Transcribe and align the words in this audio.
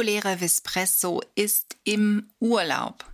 Reguläre 0.00 0.40
Vispresso 0.40 1.20
ist 1.34 1.76
im 1.84 2.30
Urlaub. 2.38 3.04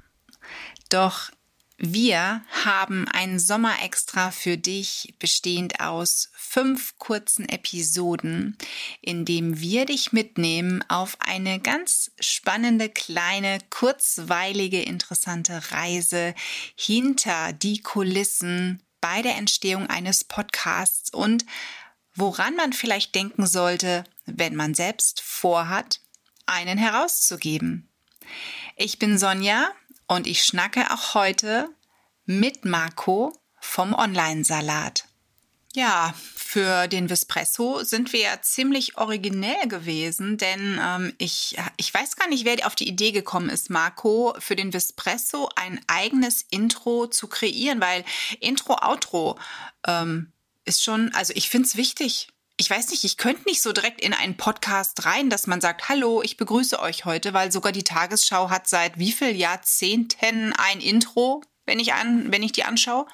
Doch 0.88 1.32
wir 1.78 2.44
haben 2.64 3.08
ein 3.08 3.40
Sommerextra 3.40 4.30
für 4.30 4.56
dich, 4.56 5.16
bestehend 5.18 5.80
aus 5.80 6.30
fünf 6.36 6.96
kurzen 6.98 7.48
Episoden, 7.48 8.56
in 9.00 9.24
dem 9.24 9.58
wir 9.58 9.84
dich 9.84 10.12
mitnehmen 10.12 10.84
auf 10.88 11.16
eine 11.18 11.58
ganz 11.58 12.12
spannende, 12.20 12.88
kleine, 12.88 13.58
kurzweilige, 13.68 14.80
interessante 14.80 15.60
Reise 15.72 16.36
hinter 16.76 17.52
die 17.52 17.82
Kulissen 17.82 18.80
bei 19.00 19.22
der 19.22 19.34
Entstehung 19.34 19.88
eines 19.88 20.22
Podcasts 20.22 21.12
und 21.12 21.44
woran 22.14 22.54
man 22.54 22.72
vielleicht 22.72 23.16
denken 23.16 23.44
sollte, 23.44 24.04
wenn 24.24 24.54
man 24.54 24.74
selbst 24.74 25.20
vorhat, 25.20 26.00
einen 26.46 26.78
herauszugeben. 26.78 27.88
Ich 28.76 28.98
bin 28.98 29.18
Sonja 29.18 29.70
und 30.06 30.26
ich 30.26 30.44
schnacke 30.44 30.92
auch 30.92 31.14
heute 31.14 31.68
mit 32.24 32.64
Marco 32.64 33.32
vom 33.60 33.94
Online-Salat. 33.94 35.06
Ja, 35.74 36.14
für 36.34 36.88
den 36.88 37.08
Vespresso 37.08 37.82
sind 37.84 38.14
wir 38.14 38.20
ja 38.20 38.40
ziemlich 38.40 38.96
originell 38.96 39.68
gewesen, 39.68 40.38
denn 40.38 40.80
ähm, 40.82 41.12
ich, 41.18 41.56
ich 41.76 41.92
weiß 41.92 42.16
gar 42.16 42.28
nicht, 42.28 42.46
wer 42.46 42.66
auf 42.66 42.74
die 42.74 42.88
Idee 42.88 43.12
gekommen 43.12 43.50
ist, 43.50 43.68
Marco, 43.68 44.34
für 44.38 44.56
den 44.56 44.72
Vespresso 44.72 45.50
ein 45.54 45.78
eigenes 45.86 46.46
Intro 46.48 47.08
zu 47.08 47.26
kreieren, 47.26 47.80
weil 47.82 48.06
Intro, 48.40 48.78
Outro 48.80 49.38
ähm, 49.86 50.32
ist 50.64 50.82
schon, 50.82 51.12
also 51.12 51.34
ich 51.36 51.50
finde 51.50 51.68
es 51.68 51.76
wichtig 51.76 52.28
ich 52.58 52.70
weiß 52.70 52.90
nicht, 52.90 53.04
ich 53.04 53.16
könnte 53.18 53.42
nicht 53.46 53.60
so 53.60 53.72
direkt 53.72 54.00
in 54.00 54.14
einen 54.14 54.36
Podcast 54.36 55.04
rein, 55.04 55.28
dass 55.28 55.46
man 55.46 55.60
sagt, 55.60 55.88
hallo, 55.88 56.22
ich 56.22 56.36
begrüße 56.36 56.80
euch 56.80 57.04
heute, 57.04 57.34
weil 57.34 57.52
sogar 57.52 57.72
die 57.72 57.84
Tagesschau 57.84 58.48
hat 58.48 58.66
seit 58.66 58.98
wie 58.98 59.12
viel 59.12 59.36
Jahrzehnten 59.36 60.54
ein 60.56 60.80
Intro, 60.80 61.42
wenn 61.66 61.78
ich 61.78 61.92
an, 61.92 62.32
wenn 62.32 62.42
ich 62.42 62.52
die 62.52 62.64
anschaue. 62.64 63.06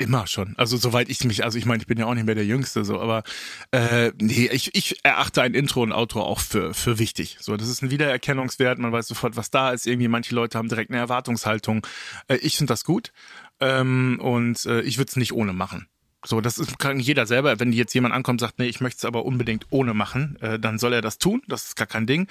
Immer 0.00 0.28
schon. 0.28 0.54
Also 0.56 0.76
soweit 0.76 1.08
ich 1.08 1.24
mich, 1.24 1.42
also 1.42 1.58
ich 1.58 1.66
meine, 1.66 1.82
ich 1.82 1.88
bin 1.88 1.98
ja 1.98 2.06
auch 2.06 2.14
nicht 2.14 2.26
mehr 2.26 2.36
der 2.36 2.46
Jüngste, 2.46 2.84
so, 2.84 3.00
aber 3.00 3.24
äh, 3.72 4.12
nee, 4.20 4.48
ich, 4.52 4.72
ich 4.76 5.04
erachte 5.04 5.42
ein 5.42 5.54
Intro 5.54 5.82
und 5.82 5.90
Outro 5.90 6.22
auch 6.22 6.38
für, 6.38 6.72
für 6.72 7.00
wichtig. 7.00 7.36
So, 7.40 7.56
das 7.56 7.68
ist 7.68 7.82
ein 7.82 7.90
Wiedererkennungswert, 7.90 8.78
man 8.78 8.92
weiß 8.92 9.08
sofort, 9.08 9.34
was 9.34 9.50
da 9.50 9.72
ist. 9.72 9.88
Irgendwie 9.88 10.06
manche 10.06 10.36
Leute 10.36 10.56
haben 10.56 10.68
direkt 10.68 10.92
eine 10.92 11.00
Erwartungshaltung. 11.00 11.84
Äh, 12.28 12.36
ich 12.36 12.56
finde 12.56 12.72
das 12.72 12.84
gut. 12.84 13.12
Ähm, 13.58 14.20
und 14.22 14.66
äh, 14.66 14.82
ich 14.82 14.98
würde 14.98 15.08
es 15.08 15.16
nicht 15.16 15.32
ohne 15.32 15.52
machen. 15.52 15.88
So, 16.24 16.40
das 16.40 16.58
ist, 16.58 16.78
kann 16.78 16.98
jeder 16.98 17.26
selber. 17.26 17.60
Wenn 17.60 17.72
jetzt 17.72 17.94
jemand 17.94 18.14
ankommt 18.14 18.42
und 18.42 18.46
sagt, 18.46 18.58
nee, 18.58 18.66
ich 18.66 18.80
möchte 18.80 18.98
es 18.98 19.04
aber 19.04 19.24
unbedingt 19.24 19.66
ohne 19.70 19.94
machen, 19.94 20.36
äh, 20.40 20.58
dann 20.58 20.78
soll 20.78 20.92
er 20.92 21.02
das 21.02 21.18
tun. 21.18 21.42
Das 21.46 21.64
ist 21.64 21.76
gar 21.76 21.86
kein 21.86 22.06
Ding. 22.06 22.28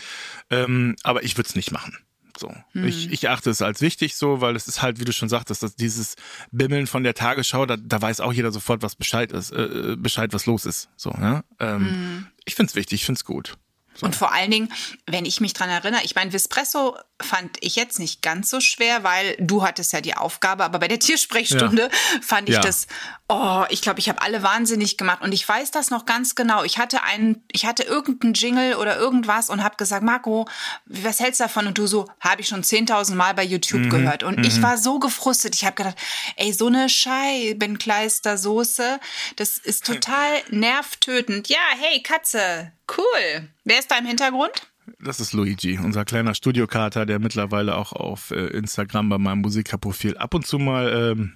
Ähm, 0.50 0.96
aber 1.04 1.24
ich 1.24 1.38
würde 1.38 1.48
es 1.48 1.56
nicht 1.56 1.72
machen. 1.72 1.98
So. 2.38 2.54
Hm. 2.74 2.86
Ich, 2.86 3.12
ich 3.12 3.30
achte 3.30 3.50
es 3.50 3.62
als 3.62 3.82
wichtig 3.82 4.16
so, 4.16 4.42
weil 4.42 4.56
es 4.56 4.68
ist 4.68 4.82
halt, 4.82 5.00
wie 5.00 5.06
du 5.06 5.14
schon 5.14 5.30
sagtest, 5.30 5.64
dass 5.64 5.76
dieses 5.76 6.16
Bimmeln 6.52 6.88
von 6.88 7.04
der 7.04 7.16
Tagesschau, 7.16 7.66
da, 7.66 7.78
da 7.78 8.02
weiß 8.02 8.20
auch 8.20 8.34
jeder 8.34 8.52
sofort, 8.52 8.84
was 8.84 8.96
Bescheid 8.96 9.32
ist, 9.32 9.52
äh, 9.52 9.96
Bescheid, 9.98 10.34
was 10.34 10.46
los 10.46 10.66
ist. 10.66 10.90
So, 10.96 11.12
ne? 11.12 11.44
Ähm, 11.60 11.80
hm. 11.80 12.28
Ich 12.46 12.56
find's 12.56 12.76
wichtig, 12.76 13.02
ich 13.02 13.06
find's 13.06 13.26
gut. 13.26 13.58
So. 13.98 14.06
Und 14.06 14.16
vor 14.16 14.32
allen 14.32 14.52
Dingen, 14.52 14.72
wenn 15.08 15.26
ich 15.26 15.42
mich 15.42 15.54
dran 15.54 15.70
erinnere, 15.70 16.04
ich 16.04 16.14
meine, 16.14 16.30
Vespresso 16.30 16.98
fand 17.20 17.58
ich 17.62 17.76
jetzt 17.76 17.98
nicht 17.98 18.22
ganz 18.22 18.50
so 18.52 18.62
schwer, 18.62 19.04
weil 19.04 19.36
du 19.40 19.64
hattest 19.64 19.92
ja 19.92 20.02
die 20.02 20.14
Aufgabe, 20.14 20.64
aber 20.64 20.78
bei 20.78 20.88
der 20.88 21.00
Tiersprechstunde 21.00 21.84
ja. 21.84 22.22
fand 22.22 22.48
ich 22.48 22.56
ja. 22.56 22.62
das, 22.62 22.86
oh, 23.30 23.66
ich 23.70 23.82
glaube, 23.82 24.00
ich 24.00 24.08
habe 24.08 24.22
alle 24.22 24.42
wahnsinnig 24.42 24.96
gemacht 24.98 25.22
und 25.22 25.34
ich 25.34 25.46
weiß 25.48 25.72
das 25.72 25.90
noch 25.90 26.06
ganz 26.06 26.36
genau. 26.36 26.64
Ich 26.64 26.78
hatte 26.78 27.04
einen, 27.04 27.44
ich 27.52 27.66
hatte 27.66 27.84
irgendeinen 27.84 28.34
Jingle 28.34 28.76
oder 28.76 28.98
irgendwas 28.98 29.50
und 29.50 29.62
habe 29.64 29.76
gesagt, 29.76 30.04
Marco, 30.04 30.48
was 30.86 31.20
hältst 31.20 31.42
du 31.42 31.46
davon? 31.46 31.66
Und 31.68 31.78
du 31.78 31.88
so, 31.88 32.08
habe 32.22 32.40
ich 32.42 32.48
schon 32.48 32.64
10.000 32.64 33.16
Mal 33.16 33.34
bei 33.34 33.44
YouTube 33.44 33.82
mhm. 33.82 33.90
gehört 33.90 34.24
und 34.24 34.38
mhm. 34.40 34.46
ich 34.46 34.62
war 34.62 34.78
so 34.78 35.00
gefrustet. 35.00 35.56
Ich 35.56 35.66
habe 35.66 35.76
gedacht, 35.76 35.98
ey, 36.38 36.54
so 36.54 36.68
eine 36.68 36.88
Scheibenkleistersoße, 36.88 39.02
das 39.36 39.58
ist 39.58 39.86
total 39.86 40.30
nervtötend. 40.50 41.50
Ja, 41.50 41.58
hey, 41.78 42.02
Katze, 42.02 42.72
cool. 42.98 43.50
Wer 43.66 43.80
ist 43.80 43.92
da 43.92 43.98
im 43.98 44.06
Hintergrund? 44.06 44.70
Das 45.00 45.20
ist 45.20 45.34
Luigi, 45.34 45.78
unser 45.78 46.06
kleiner 46.06 46.34
Studiokater, 46.34 47.06
der 47.06 47.20
mittlerweile 47.20 47.76
auch 47.76 47.92
auf 47.92 48.32
äh, 48.32 48.48
Instagram 48.48 49.10
bei 49.10 49.18
meinem 49.18 49.42
Musikerprofil 49.42 50.18
ab 50.18 50.34
und 50.34 50.48
zu 50.48 50.60
mal 50.60 51.12
ähm, 51.12 51.34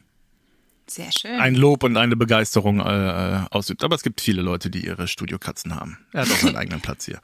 sehr 0.87 1.11
schön. 1.11 1.39
ein 1.39 1.55
Lob 1.55 1.83
und 1.83 1.97
eine 1.97 2.15
Begeisterung 2.15 2.79
äh, 2.79 2.83
äh 2.83 3.45
ausübt. 3.51 3.83
Aber 3.83 3.95
es 3.95 4.03
gibt 4.03 4.21
viele 4.21 4.41
Leute, 4.41 4.69
die 4.69 4.85
ihre 4.85 5.07
Studiokatzen 5.07 5.75
haben. 5.75 5.97
Er 6.11 6.21
hat 6.21 6.31
auch 6.31 6.37
seinen 6.37 6.55
eigenen 6.57 6.81
Platz 6.81 7.05
hier. 7.05 7.19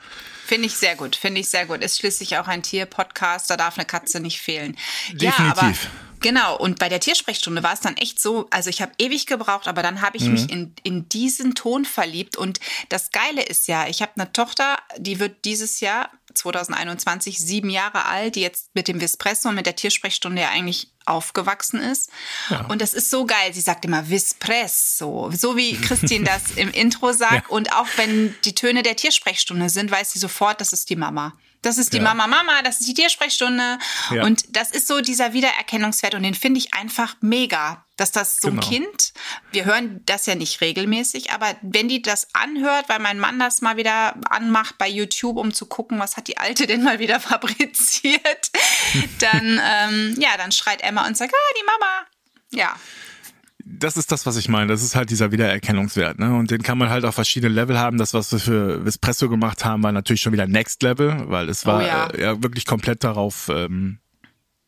Finde 0.45 0.67
ich 0.67 0.73
sehr 0.73 0.95
gut, 0.95 1.15
finde 1.15 1.41
ich 1.41 1.49
sehr 1.49 1.65
gut. 1.65 1.81
Ist 1.81 1.97
schließlich 1.99 2.37
auch 2.37 2.47
ein 2.47 2.63
Tier-Podcast, 2.63 3.49
da 3.49 3.57
darf 3.57 3.77
eine 3.77 3.85
Katze 3.85 4.19
nicht 4.19 4.39
fehlen. 4.39 4.77
Definitiv. 5.13 5.37
Ja, 5.37 5.51
aber 5.51 5.73
Genau, 6.19 6.57
und 6.57 6.79
bei 6.79 6.89
der 6.89 6.99
Tiersprechstunde 6.99 7.63
war 7.63 7.73
es 7.73 7.79
dann 7.79 7.95
echt 7.97 8.19
so, 8.19 8.47
also 8.49 8.69
ich 8.69 8.81
habe 8.81 8.91
ewig 8.97 9.27
gebraucht, 9.27 9.67
aber 9.67 9.83
dann 9.83 10.01
habe 10.01 10.17
ich 10.17 10.23
mhm. 10.23 10.31
mich 10.33 10.51
in, 10.51 10.73
in 10.83 11.09
diesen 11.09 11.53
Ton 11.53 11.85
verliebt. 11.85 12.37
Und 12.37 12.59
das 12.89 13.11
Geile 13.11 13.43
ist 13.43 13.67
ja, 13.67 13.87
ich 13.87 14.01
habe 14.01 14.13
eine 14.15 14.31
Tochter, 14.33 14.77
die 14.97 15.19
wird 15.19 15.45
dieses 15.45 15.79
Jahr 15.79 16.09
2021 16.37 17.39
sieben 17.39 17.69
Jahre 17.69 18.05
alt, 18.05 18.35
die 18.35 18.41
jetzt 18.41 18.69
mit 18.73 18.87
dem 18.87 19.01
Vispresso 19.01 19.49
und 19.49 19.55
mit 19.55 19.65
der 19.65 19.75
Tiersprechstunde 19.75 20.41
ja 20.41 20.49
eigentlich 20.49 20.91
aufgewachsen 21.05 21.81
ist. 21.81 22.11
Ja. 22.49 22.65
Und 22.67 22.81
das 22.81 22.93
ist 22.93 23.09
so 23.09 23.25
geil. 23.25 23.53
Sie 23.53 23.61
sagt 23.61 23.85
immer 23.85 24.09
Vispresso, 24.09 25.31
so 25.33 25.55
wie 25.55 25.79
Christine 25.79 26.25
das 26.25 26.51
im 26.55 26.69
Intro 26.71 27.13
sagt. 27.13 27.49
Ja. 27.49 27.55
Und 27.55 27.73
auch 27.73 27.87
wenn 27.95 28.35
die 28.45 28.55
Töne 28.55 28.83
der 28.83 28.95
Tiersprechstunde 28.95 29.69
sind, 29.69 29.89
weiß 29.89 30.11
sie 30.11 30.19
sofort, 30.19 30.61
das 30.61 30.73
ist 30.73 30.89
die 30.89 30.95
Mama. 30.95 31.33
Das 31.61 31.77
ist 31.77 31.93
die 31.93 31.97
ja. 31.97 32.03
Mama 32.03 32.27
Mama, 32.27 32.61
das 32.61 32.79
ist 32.79 32.87
die 32.87 32.93
Tiersprechstunde. 32.93 33.79
Und 34.21 34.55
das 34.55 34.71
ist 34.71 34.87
so 34.87 35.01
dieser 35.01 35.33
Wiedererkennungswert 35.33 36.13
und 36.13 36.23
den 36.23 36.35
finde 36.35 36.59
ich 36.59 36.73
einfach 36.73 37.15
mega, 37.21 37.85
dass 37.97 38.11
das 38.11 38.37
so 38.39 38.49
genau. 38.49 38.61
ein 38.61 38.69
Kind, 38.69 39.13
wir 39.51 39.65
hören 39.65 40.01
das 40.05 40.25
ja 40.25 40.35
nicht 40.35 40.61
regelmäßig, 40.61 41.31
aber 41.31 41.55
wenn 41.61 41.87
die 41.87 42.01
das 42.01 42.27
anhört, 42.33 42.87
weil 42.87 42.99
mein 42.99 43.19
Mann 43.19 43.39
das 43.39 43.61
mal 43.61 43.75
wieder 43.75 44.15
anmacht 44.29 44.77
bei 44.77 44.87
YouTube, 44.87 45.37
um 45.37 45.53
zu 45.53 45.65
gucken, 45.65 45.99
was 45.99 46.15
hat 46.15 46.27
die 46.27 46.37
Alte 46.37 46.67
denn 46.67 46.83
mal 46.83 46.99
wieder 46.99 47.19
fabriziert, 47.19 48.51
dann, 49.19 49.59
ähm, 49.63 50.15
ja, 50.19 50.37
dann 50.37 50.51
schreit 50.51 50.81
Emma 50.81 51.05
und 51.05 51.17
sagt, 51.17 51.33
ah, 51.33 51.53
die 51.59 51.65
Mama. 51.65 52.07
Ja 52.51 52.75
das 53.69 53.97
ist 53.97 54.11
das, 54.11 54.25
was 54.25 54.37
ich 54.37 54.47
meine. 54.47 54.67
Das 54.67 54.81
ist 54.81 54.95
halt 54.95 55.09
dieser 55.09 55.31
Wiedererkennungswert, 55.31 56.19
ne? 56.19 56.35
Und 56.35 56.51
den 56.51 56.63
kann 56.63 56.77
man 56.77 56.89
halt 56.89 57.05
auf 57.05 57.15
verschiedene 57.15 57.53
Level 57.53 57.77
haben. 57.77 57.97
Das, 57.97 58.13
was 58.13 58.31
wir 58.31 58.39
für 58.39 58.83
Vespresso 58.83 59.29
gemacht 59.29 59.65
haben, 59.65 59.83
war 59.83 59.91
natürlich 59.91 60.21
schon 60.21 60.33
wieder 60.33 60.47
Next 60.47 60.81
Level, 60.83 61.23
weil 61.27 61.49
es 61.49 61.65
war 61.65 61.79
oh 61.79 61.85
ja. 61.85 62.07
Äh, 62.07 62.21
ja 62.21 62.43
wirklich 62.43 62.65
komplett 62.65 63.03
darauf 63.03 63.49
ähm, 63.49 63.99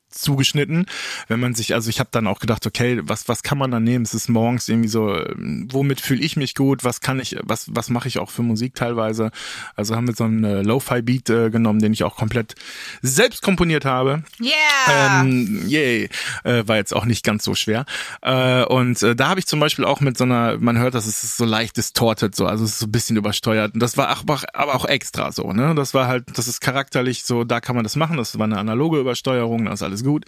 zugeschnitten. 0.10 0.86
Wenn 1.28 1.40
man 1.40 1.56
sich, 1.56 1.74
also 1.74 1.90
ich 1.90 2.00
habe 2.00 2.10
dann 2.12 2.28
auch 2.28 2.40
gedacht, 2.40 2.66
okay, 2.66 3.02
was 3.04 3.28
was 3.28 3.44
kann 3.44 3.58
man 3.58 3.72
da 3.72 3.80
nehmen? 3.80 4.06
Es 4.06 4.14
ist 4.14 4.30
morgens 4.30 4.68
irgendwie 4.68 4.90
so, 4.90 5.16
ähm, 5.16 5.68
womit 5.72 6.02
fühle 6.02 6.22
ich 6.22 6.36
mich 6.36 6.56
gut? 6.56 6.84
Was 6.84 7.02
kann 7.02 7.20
ich, 7.20 7.38
was 7.44 7.68
was 7.70 7.90
mache 7.90 8.08
ich 8.08 8.20
auch 8.20 8.30
für 8.30 8.44
Musik 8.44 8.76
teilweise? 8.76 9.32
Also 9.76 9.96
haben 9.96 10.08
wir 10.08 10.16
so 10.16 10.24
einen 10.24 10.44
äh, 10.44 10.62
Lo-fi 10.62 11.02
Beat 11.02 11.30
äh, 11.30 11.50
genommen, 11.50 11.80
den 11.80 11.94
ich 11.94 12.04
auch 12.04 12.16
komplett 12.16 12.56
selbst 13.02 13.42
komponiert 13.42 13.86
habe. 13.86 14.24
Yeah. 14.42 15.22
Ähm, 15.22 15.64
yay. 15.68 16.10
Äh, 16.44 16.68
war 16.68 16.78
jetzt 16.78 16.96
auch 16.96 17.06
nicht 17.06 17.24
ganz 17.24 17.44
so 17.44 17.56
schwer. 17.56 17.86
Äh, 18.22 18.64
und 18.64 19.02
äh, 19.04 19.16
da 19.16 19.30
habe 19.30 19.40
ich 19.40 19.48
zum 19.48 19.60
Beispiel 19.60 19.86
auch 19.86 20.02
mit 20.02 20.18
so 20.18 20.24
einer, 20.24 20.58
man 20.58 20.78
hört, 20.78 20.96
dass 20.96 21.06
es 21.06 21.38
so 21.38 21.46
leicht 21.46 21.78
distorted, 21.78 22.36
so, 22.36 22.46
also 22.46 22.64
es 22.64 22.72
ist 22.72 22.80
so 22.80 22.88
ein 22.88 22.92
bisschen 22.92 23.18
übersteuert. 23.18 23.74
Und 23.74 23.82
das 23.82 23.98
war 23.98 24.08
aber, 24.10 24.42
aber 24.54 24.76
auch 24.76 24.86
extra 24.86 25.32
so, 25.32 25.54
ne? 25.54 25.76
Das 25.76 25.94
war 25.94 26.08
halt, 26.08 26.26
das 26.38 26.48
ist 26.48 26.62
charakterlich 26.62 27.24
so, 27.24 27.44
da 27.44 27.60
kann 27.60 27.76
man 27.76 27.84
das 27.84 27.96
machen. 27.96 28.18
Das 28.18 28.38
war 28.38 28.46
eine 28.46 28.58
analoge 28.58 29.00
Übersteuerung, 29.00 29.66
das 29.66 29.76
ist 29.76 29.84
alles 29.84 29.99
alles 30.00 30.04
gut. 30.04 30.26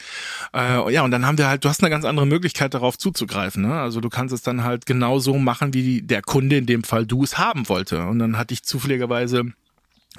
Äh, 0.54 0.94
ja, 0.94 1.04
und 1.04 1.12
dann 1.12 1.26
haben 1.26 1.38
wir 1.38 1.48
halt, 1.48 1.64
du 1.64 1.70
hast 1.70 1.82
eine 1.82 1.90
ganz 1.90 2.06
andere 2.06 2.26
Möglichkeit 2.26 2.74
darauf 2.74 2.98
zuzugreifen. 2.98 3.64
Ne? 3.64 3.74
Also 3.74 4.02
du 4.02 4.10
kannst 4.10 4.34
es 4.34 4.42
dann 4.42 4.64
halt 4.64 4.86
genau 4.86 5.20
so 5.20 5.38
machen, 5.38 5.74
wie 5.74 6.02
der 6.02 6.22
Kunde 6.22 6.58
in 6.58 6.66
dem 6.66 6.84
Fall 6.84 7.06
du 7.06 7.24
es 7.24 7.38
haben 7.38 7.70
wollte. 7.70 8.06
Und 8.06 8.20
dann 8.20 8.38
hatte 8.38 8.54
ich 8.54 8.64
zufälligerweise 8.64 9.54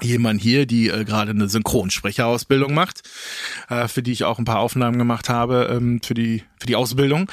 jemand 0.01 0.41
hier, 0.41 0.65
die 0.65 0.89
äh, 0.89 1.05
gerade 1.05 1.31
eine 1.31 1.47
Synchronsprecherausbildung 1.47 2.73
macht, 2.73 3.03
äh, 3.69 3.87
für 3.87 4.01
die 4.01 4.11
ich 4.11 4.23
auch 4.23 4.39
ein 4.39 4.45
paar 4.45 4.59
Aufnahmen 4.59 4.97
gemacht 4.97 5.29
habe 5.29 5.69
ähm, 5.71 6.01
für 6.03 6.15
die 6.15 6.43
für 6.59 6.65
die 6.65 6.75
Ausbildung. 6.75 7.29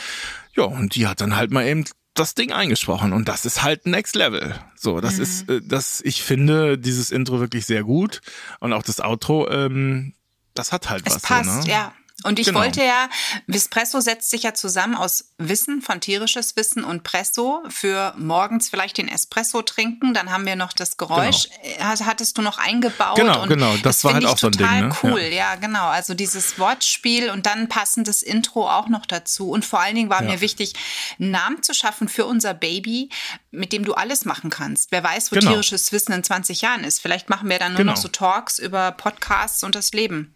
Ja, 0.57 0.65
und 0.65 0.95
die 0.95 1.07
hat 1.07 1.21
dann 1.21 1.37
halt 1.37 1.53
mal 1.53 1.67
eben 1.67 1.85
das 2.13 2.35
Ding 2.35 2.53
eingesprochen 2.53 3.13
und 3.13 3.29
das 3.29 3.47
ist 3.47 3.63
halt 3.63 3.87
Next 3.87 4.15
Level. 4.15 4.55
So, 4.77 5.01
das 5.01 5.17
mhm. 5.17 5.23
ist 5.23 5.49
äh, 5.49 5.61
das 5.65 6.03
ich 6.05 6.23
finde 6.23 6.77
dieses 6.77 7.11
Intro 7.13 7.41
wirklich 7.41 7.65
sehr 7.65 7.83
gut 7.83 8.21
und 8.59 8.75
auch 8.75 8.83
das 8.83 9.01
Outro 9.01 9.49
ähm, 9.49 10.13
das 10.53 10.73
hat 10.73 10.91
halt 10.91 11.07
es 11.07 11.15
was 11.15 11.23
passt, 11.23 11.63
so, 11.63 11.69
ne? 11.69 11.73
ja. 11.73 11.95
Und 12.25 12.39
ich 12.39 12.47
Genau. 12.47 12.61
wollte 12.61 12.83
ja, 12.85 13.09
Vispresso 13.47 14.01
setzt 14.01 14.31
sich 14.31 14.43
ja 14.43 14.55
zusammen 14.55 14.95
aus 14.95 15.33
Wissen, 15.39 15.83
von 15.83 16.01
tierisches 16.01 16.57
Wissen 16.57 16.85
und 16.85 17.03
Presso 17.03 17.63
für 17.69 18.15
morgens 18.19 18.69
vielleicht 18.69 18.99
den 18.99 19.09
Espresso 19.09 19.63
trinken. 19.63 20.13
Dann 20.15 20.31
haben 20.31 20.45
wir 20.47 20.57
noch 20.57 20.73
das 20.73 20.97
Geräusch, 20.97 21.49
äh, 21.63 21.83
hat- 21.83 22.05
hattest 22.05 22.37
du 22.39 22.43
noch 22.43 22.59
eingebaut. 22.59 23.17
Genau, 23.17 23.43
und 23.43 23.49
genau. 23.49 23.75
Das 23.83 24.05
war 24.05 24.13
find 24.13 24.25
halt 24.25 24.35
auch 24.35 24.39
so 24.39 24.49
ein 24.49 24.53
Ding, 24.53 24.67
total 24.67 24.83
ne? 24.89 24.97
cool. 25.03 25.21
Ja. 25.23 25.41
Ja. 25.41 25.55
genau. 25.57 25.87
Also 25.89 26.15
dieses 26.15 26.59
Wortspiel 26.59 27.31
und 27.31 27.47
dann 27.47 27.69
passendes 27.69 28.23
Intro 28.23 28.69
auch 28.71 28.89
noch 28.89 29.07
dazu. 29.07 29.51
Und 29.51 29.65
vor 29.65 29.81
allen 29.81 29.95
Dingen 29.95 30.11
war 30.11 30.23
Ja. 30.23 30.31
mir 30.31 30.41
wichtig, 30.41 30.75
einen 31.19 31.31
Namen 31.31 31.63
zu 31.63 31.73
schaffen 31.75 32.09
für 32.09 32.27
unser 32.27 32.53
Baby, 32.55 33.09
mit 33.51 33.73
dem 33.73 33.85
du 33.85 33.95
alles 33.95 34.25
machen 34.27 34.51
kannst. 34.51 34.93
Wer 34.93 35.03
weiß, 35.03 35.33
wo 35.33 35.37
Genau. 35.37 35.53
tierisches 35.53 35.91
Wissen 35.93 36.13
in 36.13 36.23
20 36.23 36.61
Jahren 36.61 36.85
ist. 36.85 37.01
Vielleicht 37.01 37.31
machen 37.31 37.49
wir 37.49 37.59
dann 37.59 37.73
nur 37.73 37.79
Genau. 37.79 37.93
noch 37.93 37.99
so 38.01 38.09
Talks 38.09 38.59
über 38.59 38.93
Podcasts 38.93 39.63
und 39.65 39.75
das 39.75 39.93
Leben. 39.93 40.35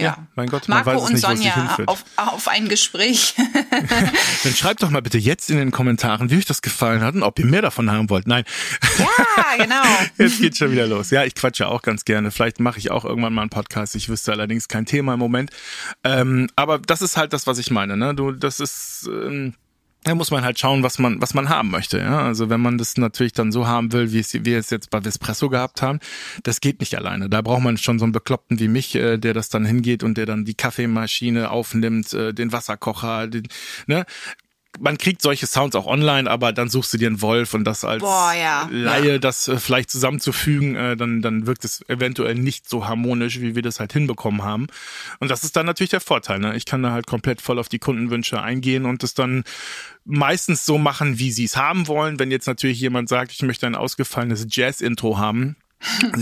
Ja, 0.00 0.06
Ja, 0.06 0.26
mein 0.34 0.48
Gott, 0.48 0.68
man 0.68 0.84
Marco 0.84 0.90
weiß 0.90 1.02
es 1.02 1.08
und 1.08 1.14
nicht, 1.14 1.22
wo 1.28 1.32
es 1.32 1.38
Sonja 1.38 1.54
hinführt. 1.54 1.88
auf, 1.88 2.04
auf 2.16 2.48
ein 2.48 2.68
Gespräch. 2.68 3.34
Dann 4.44 4.54
schreibt 4.54 4.82
doch 4.82 4.90
mal 4.90 5.02
bitte 5.02 5.18
jetzt 5.18 5.50
in 5.50 5.56
den 5.58 5.70
Kommentaren, 5.70 6.30
wie 6.30 6.36
euch 6.36 6.44
das 6.46 6.62
gefallen 6.62 7.02
hat 7.02 7.14
und 7.14 7.22
ob 7.22 7.38
ihr 7.38 7.46
mehr 7.46 7.62
davon 7.62 7.90
haben 7.90 8.10
wollt. 8.10 8.26
Nein, 8.26 8.44
ja, 8.98 9.56
genau. 9.64 9.82
jetzt 10.18 10.40
geht's 10.40 10.58
schon 10.58 10.72
wieder 10.72 10.86
los. 10.86 11.10
Ja, 11.10 11.24
ich 11.24 11.34
quatsche 11.34 11.68
auch 11.68 11.82
ganz 11.82 12.04
gerne. 12.04 12.30
Vielleicht 12.30 12.60
mache 12.60 12.78
ich 12.78 12.90
auch 12.90 13.04
irgendwann 13.04 13.32
mal 13.32 13.42
einen 13.42 13.50
Podcast. 13.50 13.94
Ich 13.94 14.08
wüsste 14.08 14.32
allerdings 14.32 14.68
kein 14.68 14.86
Thema 14.86 15.14
im 15.14 15.20
Moment. 15.20 15.50
Ähm, 16.04 16.48
aber 16.56 16.78
das 16.78 17.02
ist 17.02 17.16
halt 17.16 17.32
das, 17.32 17.46
was 17.46 17.58
ich 17.58 17.70
meine. 17.70 17.96
Ne? 17.96 18.14
Du, 18.14 18.32
das 18.32 18.60
ist. 18.60 19.08
Ähm, 19.12 19.54
da 20.04 20.14
muss 20.14 20.30
man 20.30 20.44
halt 20.44 20.58
schauen, 20.58 20.82
was 20.82 20.98
man, 20.98 21.20
was 21.20 21.34
man 21.34 21.48
haben 21.50 21.70
möchte. 21.70 21.98
Ja? 21.98 22.22
Also 22.22 22.48
wenn 22.48 22.60
man 22.60 22.78
das 22.78 22.96
natürlich 22.96 23.32
dann 23.32 23.52
so 23.52 23.66
haben 23.66 23.92
will, 23.92 24.12
wie 24.12 24.18
es 24.18 24.32
wir 24.32 24.58
es 24.58 24.70
jetzt 24.70 24.90
bei 24.90 25.00
Vespresso 25.02 25.50
gehabt 25.50 25.82
haben, 25.82 26.00
das 26.42 26.60
geht 26.60 26.80
nicht 26.80 26.96
alleine. 26.96 27.28
Da 27.28 27.42
braucht 27.42 27.62
man 27.62 27.76
schon 27.76 27.98
so 27.98 28.04
einen 28.04 28.12
Bekloppten 28.12 28.58
wie 28.58 28.68
mich, 28.68 28.94
äh, 28.94 29.18
der 29.18 29.34
das 29.34 29.50
dann 29.50 29.64
hingeht 29.64 30.02
und 30.02 30.16
der 30.16 30.24
dann 30.26 30.44
die 30.44 30.54
Kaffeemaschine 30.54 31.50
aufnimmt, 31.50 32.14
äh, 32.14 32.32
den 32.32 32.52
Wasserkocher, 32.52 33.26
den, 33.26 33.46
ne? 33.86 34.06
Man 34.78 34.98
kriegt 34.98 35.20
solche 35.20 35.46
Sounds 35.46 35.74
auch 35.74 35.86
online, 35.86 36.30
aber 36.30 36.52
dann 36.52 36.70
suchst 36.70 36.92
du 36.92 36.98
dir 36.98 37.08
einen 37.08 37.20
Wolf 37.20 37.54
und 37.54 37.64
das 37.64 37.84
als 37.84 38.00
Boah, 38.00 38.32
ja. 38.32 38.68
Laie, 38.70 39.18
das 39.18 39.48
äh, 39.48 39.58
vielleicht 39.58 39.90
zusammenzufügen, 39.90 40.76
äh, 40.76 40.96
dann, 40.96 41.22
dann 41.22 41.46
wirkt 41.46 41.64
es 41.64 41.86
eventuell 41.88 42.36
nicht 42.36 42.68
so 42.68 42.86
harmonisch, 42.86 43.40
wie 43.40 43.54
wir 43.54 43.62
das 43.62 43.80
halt 43.80 43.92
hinbekommen 43.92 44.42
haben. 44.42 44.68
Und 45.18 45.30
das 45.30 45.44
ist 45.44 45.56
dann 45.56 45.66
natürlich 45.66 45.90
der 45.90 46.00
Vorteil. 46.00 46.38
Ne? 46.38 46.56
Ich 46.56 46.66
kann 46.66 46.82
da 46.82 46.92
halt 46.92 47.06
komplett 47.06 47.40
voll 47.40 47.58
auf 47.58 47.68
die 47.68 47.78
Kundenwünsche 47.78 48.40
eingehen 48.40 48.86
und 48.86 49.02
das 49.02 49.14
dann 49.14 49.44
meistens 50.04 50.64
so 50.64 50.78
machen, 50.78 51.18
wie 51.18 51.32
sie 51.32 51.44
es 51.44 51.56
haben 51.56 51.88
wollen. 51.88 52.18
Wenn 52.18 52.30
jetzt 52.30 52.46
natürlich 52.46 52.80
jemand 52.80 53.08
sagt, 53.08 53.32
ich 53.32 53.42
möchte 53.42 53.66
ein 53.66 53.74
ausgefallenes 53.74 54.46
Jazz-Intro 54.48 55.18
haben, 55.18 55.56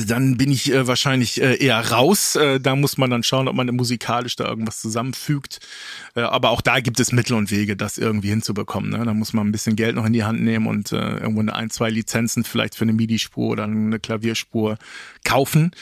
dann 0.06 0.36
bin 0.36 0.50
ich 0.50 0.72
äh, 0.72 0.86
wahrscheinlich 0.86 1.40
äh, 1.42 1.56
eher 1.56 1.90
raus. 1.90 2.36
Äh, 2.36 2.60
da 2.60 2.76
muss 2.76 2.96
man 2.98 3.10
dann 3.10 3.22
schauen, 3.22 3.48
ob 3.48 3.54
man 3.56 3.66
musikalisch 3.68 4.36
da 4.36 4.46
irgendwas 4.48 4.80
zusammenfügt. 4.80 5.60
Äh, 6.14 6.20
aber 6.20 6.50
auch 6.50 6.60
da 6.60 6.80
gibt 6.80 7.00
es 7.00 7.12
Mittel 7.12 7.34
und 7.34 7.50
Wege, 7.50 7.76
das 7.76 7.98
irgendwie 7.98 8.28
hinzubekommen. 8.28 8.90
Ne? 8.90 9.04
Da 9.04 9.14
muss 9.14 9.32
man 9.32 9.48
ein 9.48 9.52
bisschen 9.52 9.76
Geld 9.76 9.96
noch 9.96 10.04
in 10.06 10.12
die 10.12 10.24
Hand 10.24 10.40
nehmen 10.42 10.66
und 10.66 10.92
äh, 10.92 10.96
irgendwo 11.18 11.40
eine 11.40 11.54
ein, 11.54 11.70
zwei 11.70 11.90
Lizenzen 11.90 12.44
vielleicht 12.44 12.74
für 12.76 12.82
eine 12.84 12.92
MIDI-Spur 12.92 13.48
oder 13.48 13.64
eine 13.64 13.98
Klavierspur 13.98 14.78
kaufen. 15.24 15.72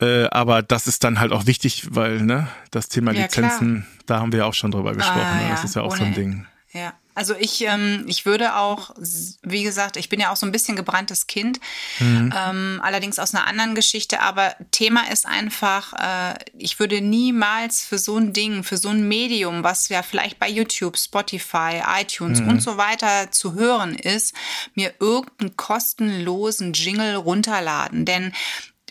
Äh, 0.00 0.24
aber 0.30 0.62
das 0.62 0.86
ist 0.86 1.04
dann 1.04 1.20
halt 1.20 1.32
auch 1.32 1.46
wichtig, 1.46 1.88
weil 1.90 2.22
ne, 2.22 2.48
das 2.70 2.88
Thema 2.88 3.12
Ja, 3.12 3.28
klar. 3.28 3.44
Lizenzen, 3.50 3.86
da 4.06 4.20
haben 4.20 4.32
wir 4.32 4.46
auch 4.46 4.54
schon 4.54 4.70
drüber 4.70 4.94
gesprochen. 4.94 5.20
Ah, 5.22 5.42
ne? 5.42 5.48
Das 5.50 5.64
ist 5.64 5.76
ja 5.76 5.82
auch 5.82 5.94
so 5.96 6.02
ein 6.02 6.08
ohne- 6.08 6.14
Ding. 6.16 6.46
Ja, 6.72 6.94
also 7.14 7.34
ich, 7.38 7.62
ähm, 7.66 8.04
ich 8.08 8.24
würde 8.26 8.56
auch, 8.56 8.94
wie 9.42 9.62
gesagt, 9.62 9.96
ich 9.96 10.08
bin 10.08 10.20
ja 10.20 10.30
auch 10.32 10.36
so 10.36 10.46
ein 10.46 10.52
bisschen 10.52 10.76
gebranntes 10.76 11.26
Kind, 11.26 11.60
Mhm. 11.98 12.32
ähm, 12.36 12.80
allerdings 12.82 13.18
aus 13.18 13.34
einer 13.34 13.46
anderen 13.46 13.74
Geschichte, 13.74 14.20
aber 14.20 14.54
Thema 14.70 15.10
ist 15.10 15.26
einfach, 15.26 15.92
äh, 15.92 16.34
ich 16.56 16.78
würde 16.78 17.00
niemals 17.00 17.84
für 17.84 17.98
so 17.98 18.16
ein 18.16 18.32
Ding, 18.32 18.64
für 18.64 18.76
so 18.76 18.88
ein 18.88 19.06
Medium, 19.08 19.62
was 19.62 19.88
ja 19.88 20.02
vielleicht 20.02 20.38
bei 20.38 20.48
YouTube, 20.48 20.96
Spotify, 20.98 21.82
iTunes 22.00 22.40
Mhm. 22.40 22.48
und 22.48 22.62
so 22.62 22.76
weiter 22.76 23.30
zu 23.30 23.54
hören 23.54 23.94
ist, 23.94 24.34
mir 24.74 24.92
irgendeinen 25.00 25.56
kostenlosen 25.56 26.72
Jingle 26.72 27.16
runterladen, 27.16 28.04
denn 28.04 28.32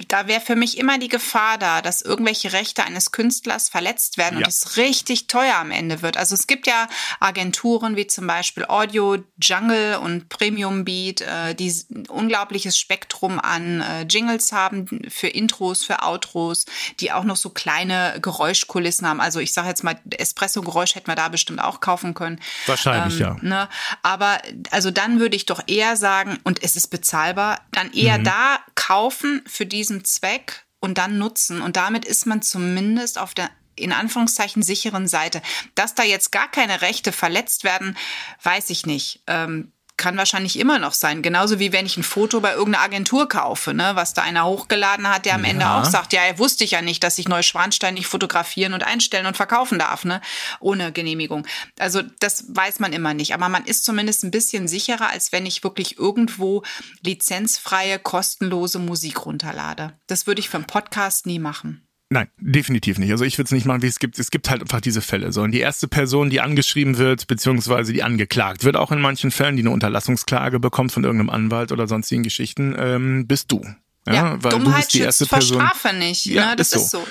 da 0.07 0.27
wäre 0.27 0.41
für 0.41 0.55
mich 0.55 0.77
immer 0.77 0.97
die 0.97 1.07
Gefahr 1.07 1.57
da, 1.57 1.81
dass 1.81 2.01
irgendwelche 2.01 2.53
Rechte 2.53 2.83
eines 2.83 3.11
Künstlers 3.11 3.69
verletzt 3.69 4.17
werden 4.17 4.35
und 4.37 4.41
Ja. 4.41 4.47
es 4.47 4.77
richtig 4.77 5.27
teuer 5.27 5.55
am 5.55 5.71
Ende 5.71 6.01
wird. 6.01 6.17
Also 6.17 6.35
es 6.35 6.47
gibt 6.47 6.67
ja 6.67 6.87
Agenturen 7.19 7.95
wie 7.95 8.07
zum 8.07 8.27
Beispiel 8.27 8.65
Audio 8.65 9.17
Jungle 9.41 9.97
und 9.97 10.29
Premium 10.29 10.85
Beat, 10.85 11.21
äh, 11.21 11.53
die 11.55 11.69
ein 11.91 12.07
unglaubliches 12.07 12.77
Spektrum 12.77 13.39
an 13.39 13.81
äh, 13.81 14.01
Jingles 14.03 14.51
haben 14.51 14.87
für 15.09 15.27
Intros, 15.27 15.83
für 15.83 16.03
Outros, 16.03 16.65
die 16.99 17.11
auch 17.11 17.23
noch 17.23 17.35
so 17.37 17.49
kleine 17.49 18.17
Geräuschkulissen 18.21 19.07
haben. 19.07 19.21
Also 19.21 19.39
ich 19.39 19.53
sage 19.53 19.67
jetzt 19.67 19.83
mal, 19.83 19.99
Espresso-Geräusch 20.09 20.95
hätten 20.95 21.07
wir 21.07 21.15
da 21.15 21.29
bestimmt 21.29 21.61
auch 21.61 21.79
kaufen 21.79 22.13
können. 22.13 22.39
Wahrscheinlich, 22.65 23.19
ja. 23.19 23.37
Ne? 23.41 23.69
Aber 24.03 24.39
also 24.71 24.91
dann 24.91 25.19
würde 25.19 25.35
ich 25.35 25.45
doch 25.45 25.61
eher 25.67 25.95
sagen, 25.97 26.39
und 26.43 26.63
es 26.63 26.75
ist 26.75 26.87
bezahlbar, 26.87 27.61
dann 27.71 27.91
eher 27.93 28.17
Mhm. 28.19 28.23
da 28.23 28.59
kaufen 28.75 29.41
für 29.45 29.65
diesen 29.65 29.90
Zweck 30.03 30.65
und 30.79 30.97
dann 30.97 31.17
nutzen. 31.17 31.61
Und 31.61 31.75
damit 31.77 32.05
ist 32.05 32.25
man 32.25 32.41
zumindest 32.41 33.17
auf 33.17 33.33
der 33.33 33.49
in 33.75 33.93
Anführungszeichen 33.93 34.63
sicheren 34.63 35.07
Seite. 35.07 35.41
Dass 35.75 35.95
da 35.95 36.03
jetzt 36.03 36.31
gar 36.31 36.49
keine 36.49 36.81
Rechte 36.81 37.11
verletzt 37.11 37.63
werden, 37.63 37.97
weiß 38.43 38.69
ich 38.69 38.85
nicht. 38.85 39.23
Ähm, 39.27 39.71
kann 40.01 40.17
wahrscheinlich 40.17 40.57
immer 40.57 40.79
noch 40.79 40.93
sein. 40.93 41.21
Genauso 41.21 41.59
wie 41.59 41.71
wenn 41.71 41.85
ich 41.85 41.95
ein 41.95 42.01
Foto 42.03 42.41
bei 42.41 42.53
irgendeiner 42.53 42.83
Agentur 42.83 43.29
kaufe, 43.29 43.75
ne, 43.75 43.91
was 43.93 44.15
da 44.15 44.23
einer 44.23 44.45
hochgeladen 44.45 45.07
hat, 45.07 45.25
der 45.25 45.35
am 45.35 45.43
Ende 45.43 45.61
Ja. 45.65 45.79
auch 45.79 45.85
sagt, 45.85 46.11
ja, 46.11 46.21
wusste 46.39 46.63
ich 46.63 46.71
ja 46.71 46.81
nicht, 46.81 47.03
dass 47.03 47.19
ich 47.19 47.27
Neuschwanstein 47.27 47.93
nicht 47.93 48.07
fotografieren 48.07 48.73
und 48.73 48.83
einstellen 48.83 49.27
und 49.27 49.37
verkaufen 49.37 49.77
darf, 49.77 50.03
ne, 50.03 50.19
ohne 50.59 50.91
Genehmigung. 50.91 51.45
Also 51.77 52.01
das 52.19 52.45
weiß 52.49 52.79
man 52.79 52.93
immer 52.93 53.13
nicht. 53.13 53.35
Aber 53.35 53.47
man 53.47 53.63
ist 53.65 53.85
zumindest 53.85 54.23
ein 54.23 54.31
bisschen 54.31 54.67
sicherer, 54.67 55.09
als 55.09 55.31
wenn 55.31 55.45
ich 55.45 55.63
wirklich 55.63 55.99
irgendwo 55.99 56.63
lizenzfreie, 57.03 57.99
kostenlose 57.99 58.79
Musik 58.79 59.25
runterlade. 59.27 59.93
Das 60.07 60.25
würde 60.25 60.39
ich 60.39 60.49
für 60.49 60.57
einen 60.57 60.65
Podcast 60.65 61.27
nie 61.27 61.37
machen. 61.39 61.87
Nein, 62.13 62.27
definitiv 62.37 62.99
nicht. 62.99 63.09
Also 63.09 63.23
ich 63.23 63.37
würde 63.37 63.45
es 63.45 63.51
nicht 63.53 63.65
machen, 63.65 63.81
wie 63.83 63.87
es 63.87 63.97
gibt. 63.97 64.19
Es 64.19 64.31
gibt 64.31 64.49
halt 64.49 64.61
einfach 64.61 64.81
diese 64.81 64.99
Fälle. 64.99 65.31
So, 65.31 65.43
und 65.43 65.51
die 65.51 65.61
erste 65.61 65.87
Person, 65.87 66.29
die 66.29 66.41
angeschrieben 66.41 66.97
wird, 66.97 67.25
beziehungsweise 67.27 67.93
die 67.93 68.03
angeklagt 68.03 68.65
wird, 68.65 68.75
auch 68.75 68.91
in 68.91 68.99
manchen 68.99 69.31
Fällen, 69.31 69.55
die 69.55 69.63
eine 69.63 69.71
Unterlassungsklage 69.71 70.59
bekommt 70.59 70.91
von 70.91 71.05
irgendeinem 71.05 71.29
Anwalt 71.29 71.71
oder 71.71 71.87
sonstigen 71.87 72.23
Geschichten, 72.23 72.75
ähm, 72.77 73.27
bist 73.27 73.49
du. 73.49 73.65
Ja, 74.05 74.37
weil 74.43 74.51
du 74.51 74.57
Dummheit 74.57 74.81
bist 74.81 74.93
die 74.93 74.99
erste 74.99 75.25
vor 75.25 75.37
Person. 75.37 75.61
Strafe 75.61 75.95
nicht. 75.95 76.25
Ja, 76.25 76.49
ne? 76.49 76.55
Das 76.57 76.73
ist 76.73 76.83
ist 76.83 76.91
so. 76.91 77.07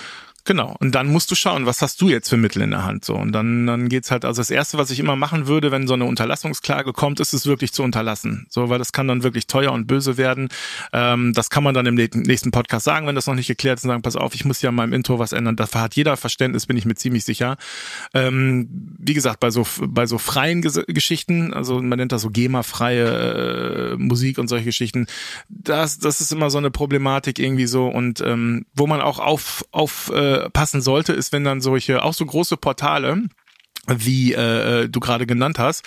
Genau. 0.50 0.74
Und 0.80 0.96
dann 0.96 1.06
musst 1.06 1.30
du 1.30 1.36
schauen, 1.36 1.64
was 1.64 1.80
hast 1.80 2.00
du 2.00 2.08
jetzt 2.08 2.28
für 2.28 2.36
Mittel 2.36 2.60
in 2.62 2.72
der 2.72 2.84
Hand 2.84 3.04
so. 3.04 3.14
Und 3.14 3.30
dann, 3.30 3.68
dann 3.68 3.88
geht's 3.88 4.10
halt, 4.10 4.24
also 4.24 4.40
das 4.40 4.50
erste, 4.50 4.78
was 4.78 4.90
ich 4.90 4.98
immer 4.98 5.14
machen 5.14 5.46
würde, 5.46 5.70
wenn 5.70 5.86
so 5.86 5.94
eine 5.94 6.06
Unterlassungsklage 6.06 6.92
kommt, 6.92 7.20
ist 7.20 7.32
es 7.32 7.46
wirklich 7.46 7.72
zu 7.72 7.84
unterlassen. 7.84 8.48
So, 8.50 8.68
weil 8.68 8.80
das 8.80 8.90
kann 8.90 9.06
dann 9.06 9.22
wirklich 9.22 9.46
teuer 9.46 9.70
und 9.70 9.86
böse 9.86 10.16
werden. 10.16 10.48
Ähm, 10.92 11.34
das 11.34 11.50
kann 11.50 11.62
man 11.62 11.72
dann 11.72 11.86
im 11.86 11.94
nächsten 11.94 12.50
Podcast 12.50 12.84
sagen, 12.84 13.06
wenn 13.06 13.14
das 13.14 13.28
noch 13.28 13.36
nicht 13.36 13.46
geklärt 13.46 13.78
ist 13.78 13.84
und 13.84 13.90
sagen, 13.90 14.02
pass 14.02 14.16
auf, 14.16 14.34
ich 14.34 14.44
muss 14.44 14.60
ja 14.60 14.70
in 14.70 14.74
meinem 14.74 14.92
Intro 14.92 15.20
was 15.20 15.30
ändern. 15.30 15.54
Dafür 15.54 15.82
hat 15.82 15.94
jeder 15.94 16.16
Verständnis, 16.16 16.66
bin 16.66 16.76
ich 16.76 16.84
mir 16.84 16.96
ziemlich 16.96 17.22
sicher. 17.22 17.56
Ähm, 18.12 18.96
wie 18.98 19.14
gesagt, 19.14 19.38
bei 19.38 19.52
so, 19.52 19.64
bei 19.80 20.06
so 20.06 20.18
freien 20.18 20.62
Ges 20.62 20.80
Geschichten, 20.88 21.54
also 21.54 21.80
man 21.80 21.96
nennt 21.96 22.10
das 22.10 22.22
so 22.22 22.30
GEMA-freie 22.30 23.92
äh, 23.92 23.96
Musik 23.98 24.38
und 24.38 24.48
solche 24.48 24.64
Geschichten, 24.64 25.06
das, 25.48 26.00
das 26.00 26.20
ist 26.20 26.32
immer 26.32 26.50
so 26.50 26.58
eine 26.58 26.72
Problematik 26.72 27.38
irgendwie 27.38 27.66
so 27.66 27.86
und 27.86 28.20
ähm, 28.20 28.66
wo 28.74 28.88
man 28.88 29.00
auch 29.00 29.20
auf, 29.20 29.64
auf 29.70 30.10
äh, 30.40 30.50
passen 30.50 30.80
sollte, 30.80 31.12
ist, 31.12 31.32
wenn 31.32 31.44
dann 31.44 31.60
solche, 31.60 32.02
auch 32.02 32.14
so 32.14 32.24
große 32.26 32.56
Portale, 32.56 33.22
wie 33.86 34.34
äh, 34.34 34.88
du 34.88 35.00
gerade 35.00 35.26
genannt 35.26 35.58
hast, 35.58 35.84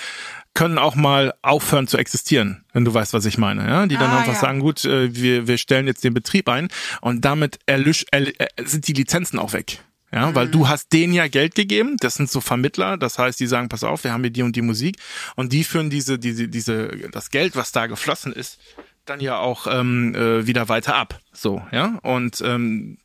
können 0.56 0.78
auch 0.78 0.96
mal 0.96 1.34
aufhören 1.42 1.88
zu 1.88 1.98
existieren, 1.98 2.64
wenn 2.74 2.86
du 2.86 2.94
weißt, 2.94 3.14
was 3.14 3.26
ich 3.26 3.38
meine. 3.38 3.68
Ja? 3.68 3.86
Die 3.88 3.98
dann 3.98 4.12
Ah, 4.12 4.20
einfach 4.20 4.34
ja. 4.34 4.40
sagen, 4.40 4.60
gut, 4.60 4.84
äh, 4.86 5.16
wir, 5.16 5.48
wir 5.48 5.58
stellen 5.58 5.88
jetzt 5.88 6.04
den 6.04 6.14
Betrieb 6.14 6.50
ein 6.50 6.68
und 7.02 7.24
damit 7.26 7.60
erlösch, 7.66 8.06
erl- 8.12 8.34
äh, 8.40 8.48
sind 8.66 8.88
die 8.88 8.94
Lizenzen 8.94 9.40
auch 9.40 9.54
weg. 9.54 9.80
Ja, 10.12 10.36
weil 10.36 10.48
du 10.48 10.68
hast 10.68 10.94
denen 10.94 11.12
ja 11.12 11.28
Geld 11.28 11.56
gegeben, 11.56 11.98
das 12.00 12.14
sind 12.14 12.30
so 12.30 12.40
Vermittler, 12.40 12.98
das 12.98 13.18
heißt, 13.18 13.40
die 13.40 13.48
sagen, 13.48 13.68
pass 13.68 13.84
auf, 13.84 14.04
wir 14.04 14.14
haben 14.14 14.22
hier 14.22 14.30
die 14.30 14.44
und 14.44 14.56
die 14.56 14.62
Musik 14.62 14.98
und 15.36 15.52
die 15.54 15.64
führen 15.64 15.90
diese, 15.90 16.20
diese, 16.20 16.48
diese, 16.48 16.90
das 17.12 17.32
Geld, 17.32 17.56
was 17.56 17.72
da 17.72 17.88
geflossen 17.88 18.32
ist, 18.32 18.60
dann 19.06 19.20
ja 19.22 19.38
auch 19.38 19.66
ähm, 19.66 20.14
äh, 20.14 20.46
wieder 20.46 20.70
weiter 20.70 20.96
ab. 20.96 21.20
So, 21.32 21.64
ja. 21.72 21.98
Und 22.04 22.42
ähm, 22.46 23.00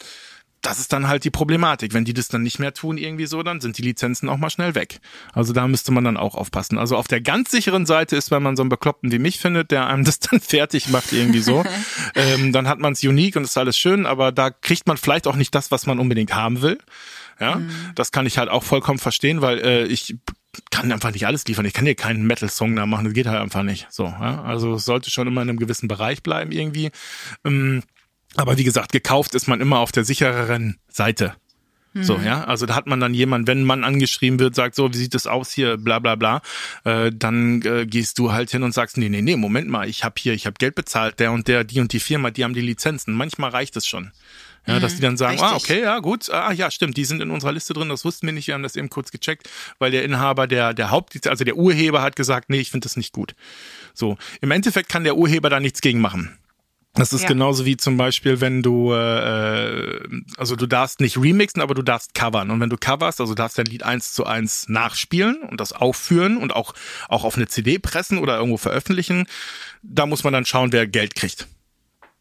das 0.63 0.79
ist 0.79 0.93
dann 0.93 1.09
halt 1.09 1.25
die 1.25 1.31
Problematik. 1.31 1.95
Wenn 1.95 2.05
die 2.05 2.15
das 2.15 2.29
dann 2.29 2.43
nicht 2.43 2.59
mehr 2.59 2.75
tun, 2.75 2.99
irgendwie 2.99 3.27
so, 3.27 3.43
dann 3.43 3.61
sind 3.61 3.79
die 3.79 3.83
Lizenzen 3.83 4.29
auch 4.29 4.39
mal 4.39 4.51
schnell 4.51 4.75
weg. 4.75 5.01
Also 5.33 5.53
da 5.53 5.69
müsste 5.69 5.93
man 5.93 6.05
dann 6.05 6.17
auch 6.17 6.35
aufpassen. 6.35 6.79
Also 6.79 6.97
auf 6.97 7.09
der 7.09 7.21
ganz 7.21 7.51
sicheren 7.51 7.87
Seite 7.87 8.17
ist, 8.17 8.31
wenn 8.31 8.43
man 8.43 8.57
so 8.57 8.63
einen 8.63 8.71
Bekloppten 8.71 9.13
wie 9.13 9.19
mich 9.19 9.39
findet, 9.39 9.71
der 9.71 9.87
einem 9.87 10.05
das 10.09 10.19
dann 10.21 10.41
fertig 10.41 10.89
macht, 10.89 11.13
irgendwie 11.13 11.41
so, 11.41 11.65
ähm, 12.15 12.53
dann 12.53 12.69
hat 12.69 12.79
man 12.79 12.93
es 12.93 13.03
unique 13.03 13.37
und 13.37 13.45
ist 13.45 13.57
alles 13.57 13.79
schön, 13.79 14.07
aber 14.07 14.33
da 14.33 14.51
kriegt 14.51 14.87
man 14.87 14.97
vielleicht 14.97 15.27
auch 15.27 15.37
nicht 15.37 15.55
das, 15.55 15.71
was 15.71 15.87
man 15.87 15.99
unbedingt 15.99 16.35
haben 16.35 16.63
will. 16.63 16.79
Ja, 17.41 17.61
das 17.95 18.11
kann 18.11 18.27
ich 18.27 18.37
halt 18.37 18.49
auch 18.49 18.65
vollkommen 18.65 18.99
verstehen, 18.99 19.43
weil 19.43 19.59
äh, 19.61 19.85
ich 19.85 20.17
kann 20.73 20.91
einfach 20.91 21.13
nicht 21.13 21.25
alles 21.27 21.47
liefern. 21.47 21.65
Ich 21.67 21.73
kann 21.73 21.85
hier 21.85 21.95
keinen 21.95 22.27
Metal-Song 22.27 22.75
da 22.75 22.85
machen, 22.85 23.05
das 23.05 23.15
geht 23.15 23.29
halt 23.29 23.41
einfach 23.41 23.63
nicht. 23.63 23.87
So, 23.91 24.07
ja? 24.07 24.43
also 24.43 24.75
es 24.75 24.85
sollte 24.85 25.11
schon 25.11 25.29
immer 25.29 25.43
in 25.43 25.49
einem 25.49 25.59
gewissen 25.61 25.87
Bereich 25.87 26.25
bleiben 26.25 26.51
irgendwie. 26.51 26.91
Ähm, 27.45 27.85
aber 28.39 28.57
wie 28.57 28.65
gesagt, 28.65 28.93
gekauft 28.93 29.35
ist 29.35 29.49
man 29.49 29.61
immer 29.61 29.81
auf 29.81 29.91
der 29.91 30.05
sichereren 30.05 30.79
Seite. 30.89 31.35
So, 31.95 32.19
ja. 32.19 32.45
Also 32.45 32.67
da 32.67 32.77
hat 32.77 32.87
man 32.87 33.01
dann 33.01 33.13
jemand, 33.13 33.49
wenn 33.49 33.65
man 33.65 33.83
angeschrieben 33.83 34.39
wird, 34.39 34.55
sagt 34.55 34.77
so, 34.77 34.93
wie 34.93 34.97
sieht 34.97 35.15
das 35.15 35.27
aus 35.27 35.51
hier, 35.51 35.77
bla 35.77 35.99
bla 35.99 36.15
bla, 36.15 36.43
äh, 36.85 37.11
dann 37.13 37.63
äh, 37.63 37.87
gehst 37.87 38.21
du 38.21 38.31
halt 38.31 38.51
hin 38.51 38.63
und 38.63 38.73
sagst, 38.73 38.97
nee, 38.97 39.09
nee, 39.09 39.23
nee, 39.23 39.35
Moment 39.35 39.69
mal, 39.69 39.89
ich 39.89 40.05
habe 40.05 40.15
hier, 40.19 40.35
ich 40.35 40.47
habe 40.47 40.55
Geld 40.59 40.77
bezahlt, 40.77 41.19
der 41.19 41.33
und 41.33 41.49
der, 41.49 41.65
die 41.65 41.81
und 41.81 41.93
die 41.93 41.99
Firma, 41.99 42.31
die 42.31 42.45
haben 42.45 42.55
die 42.55 42.61
Lizenzen. 42.61 43.15
Manchmal 43.15 43.51
reicht 43.51 43.77
es 43.77 43.87
schon. 43.87 44.13
Ja, 44.67 44.81
dass 44.81 44.97
die 44.97 45.01
dann 45.01 45.17
sagen, 45.17 45.39
ah, 45.41 45.57
okay, 45.57 45.81
ja, 45.81 45.99
gut, 45.99 46.29
ah, 46.29 46.53
ja, 46.53 46.71
stimmt, 46.71 46.99
die 46.99 47.07
sind 47.07 47.23
in 47.23 47.31
unserer 47.31 47.53
Liste 47.53 47.73
drin, 47.73 47.89
das 47.89 48.05
wussten 48.05 48.27
wir 48.27 48.35
nicht, 48.35 48.49
wir 48.49 48.55
haben 48.55 48.63
das 48.63 48.77
eben 48.77 48.91
kurz 48.91 49.11
gecheckt, 49.11 49.49
weil 49.79 49.91
der 49.91 50.05
Inhaber, 50.05 50.47
der, 50.47 50.75
der 50.75 50.91
Haupt, 50.91 51.27
also 51.27 51.43
der 51.43 51.57
Urheber 51.57 52.03
hat 52.03 52.17
gesagt, 52.17 52.51
nee, 52.51 52.61
ich 52.61 52.71
finde 52.71 52.85
das 52.85 52.99
nicht 52.99 53.15
gut. 53.15 53.35
So, 53.95 54.19
im 54.43 54.51
Endeffekt 54.51 54.91
kann 54.91 55.05
der 55.05 55.17
Urheber 55.17 55.49
da 55.49 55.59
nichts 55.59 55.81
gegen 55.81 56.01
machen. 56.01 56.37
Das 56.95 57.13
ist 57.13 57.23
ja. 57.23 57.29
genauso 57.29 57.65
wie 57.65 57.77
zum 57.77 57.97
Beispiel, 57.97 58.41
wenn 58.41 58.63
du, 58.63 58.93
äh, 58.93 60.01
also 60.37 60.57
du 60.57 60.67
darfst 60.67 61.01
nicht 61.01 61.17
remixen, 61.17 61.63
aber 61.63 61.75
du 61.75 61.83
darfst 61.83 62.15
covern. 62.15 62.51
Und 62.51 62.61
wenn 62.61 62.71
du 62.71 62.77
coverst, 62.77 63.21
also 63.21 63.35
darfst 63.35 63.59
dein 63.59 63.67
Lied 63.67 63.85
eins 63.85 64.13
zu 64.13 64.27
eins 64.27 64.69
nachspielen 64.69 65.43
und 65.43 65.61
das 65.61 65.73
aufführen 65.73 66.37
und 66.37 66.53
auch, 66.53 66.75
auch 67.09 67.25
auf 67.25 67.37
eine 67.37 67.47
CD 67.47 67.79
pressen 67.79 68.19
oder 68.19 68.37
irgendwo 68.37 68.57
veröffentlichen, 68.57 69.27
da 69.83 70.07
muss 70.07 70.25
man 70.25 70.33
dann 70.33 70.45
schauen, 70.45 70.73
wer 70.73 70.87
Geld 70.87 71.15
kriegt 71.15 71.47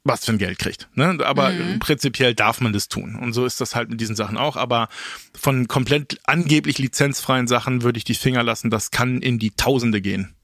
was 0.08 0.26
für 0.26 0.32
ein 0.32 0.38
Geld 0.38 0.58
kriegt. 0.58 0.88
Ne? 0.96 1.18
Aber 1.24 1.50
mhm. 1.50 1.80
prinzipiell 1.80 2.34
darf 2.34 2.62
man 2.62 2.74
das 2.74 2.88
tun. 2.88 3.16
Und 3.16 3.34
so 3.34 3.46
ist 3.46 3.62
das 3.62 3.76
halt 3.76 3.90
mit 3.90 4.02
diesen 4.02 4.16
Sachen 4.16 4.38
auch. 4.38 4.56
Aber 4.56 4.88
von 5.38 5.68
komplett 5.68 6.20
angeblich 6.24 6.78
lizenzfreien 6.78 7.48
Sachen 7.48 7.84
würde 7.84 7.98
ich 7.98 8.04
die 8.04 8.16
Finger 8.16 8.42
lassen. 8.44 8.70
Das 8.70 8.92
kann 8.92 9.22
in 9.22 9.38
die 9.38 9.52
Tausende 9.52 10.02
gehen. 10.02 10.37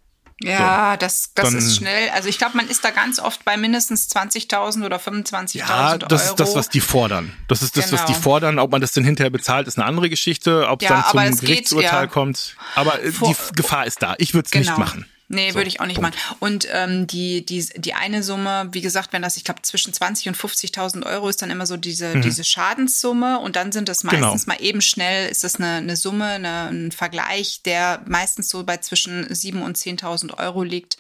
Ja, 0.43 0.91
so. 0.91 0.97
das, 1.00 1.31
das 1.33 1.50
Dann, 1.50 1.57
ist 1.57 1.75
schnell. 1.77 2.09
Also 2.09 2.29
ich 2.29 2.38
glaube, 2.38 2.57
man 2.57 2.67
ist 2.67 2.83
da 2.83 2.91
ganz 2.91 3.19
oft 3.19 3.43
bei 3.45 3.57
mindestens 3.57 4.09
20.000 4.09 4.85
oder 4.85 4.97
25.000 4.97 5.57
ja, 5.57 5.97
das 5.97 6.23
Euro. 6.23 6.31
ist 6.31 6.39
das, 6.39 6.55
was 6.55 6.69
die 6.69 6.79
fordern. 6.79 7.33
Das 7.47 7.62
ist 7.62 7.77
das, 7.77 7.85
genau. 7.85 7.97
was 7.97 8.05
die 8.05 8.13
genau. 8.13 8.23
fordern. 8.23 8.59
Ob 8.59 8.71
man 8.71 8.81
das 8.81 8.91
denn 8.91 9.03
hinterher 9.03 9.29
bezahlt, 9.29 9.67
ist 9.67 9.77
eine 9.77 9.85
andere 9.85 10.09
Geschichte. 10.09 10.67
Ob 10.69 10.81
es 10.81 10.89
ja, 10.89 11.05
dann 11.12 11.33
zum 11.33 11.45
Gerichtsurteil 11.45 11.91
geht, 11.91 11.91
ja. 11.91 12.07
kommt. 12.07 12.55
Aber 12.75 13.00
Vor 13.12 13.29
die 13.29 13.55
Gefahr 13.55 13.85
ist 13.85 14.01
da. 14.01 14.15
Ich 14.17 14.33
würde 14.33 14.45
es 14.45 14.51
genau. 14.51 14.69
nicht 14.69 14.77
machen. 14.77 15.05
Nee, 15.30 15.50
so, 15.50 15.56
würde 15.56 15.70
ich 15.70 15.80
auch 15.80 15.86
nicht 15.86 16.01
Punkt. 16.01 16.15
machen. 16.15 16.38
Und 16.39 16.68
ähm, 16.72 17.08
die, 17.08 17.46
die, 17.46 17.65
die 17.77 17.94
eine 17.94 18.24
Summe, 18.24 18.68
wie 18.72 18.82
gesagt, 18.82 19.13
wenn 19.13 19.22
das, 19.22 19.38
ich 19.38 19.44
glaube, 19.44 19.62
zwischen 19.62 19.94
20 19.94 20.27
und 20.27 20.38
50.000 20.38 21.06
Euro 21.06 21.30
ist 21.30 21.42
dann 21.42 21.50
immer 21.50 21.65
so 21.65 21.77
diese, 21.77 22.15
mhm. 22.15 22.22
diese 22.22 22.44
Schadenssumme 22.44 23.39
und 23.39 23.56
dann 23.56 23.72
sind 23.72 23.89
das 23.89 24.01
genau. 24.01 24.13
meistens 24.13 24.46
genau. 24.46 24.56
mal 24.56 24.63
eben 24.63 24.82
schnell, 24.82 25.30
ist 25.30 25.44
das 25.44 25.56
eine, 25.56 25.77
eine 25.77 25.96
Summe, 25.96 26.25
eine, 26.25 26.68
ein 26.68 26.92
Vergleich, 26.92 27.62
der 27.63 28.01
meistens 28.06 28.50
so 28.50 28.63
bei 28.63 28.77
zwischen 28.77 29.25
7.000 29.25 29.62
und 29.63 29.77
10.000 29.77 30.38
Euro 30.38 30.63
liegt. 30.63 30.98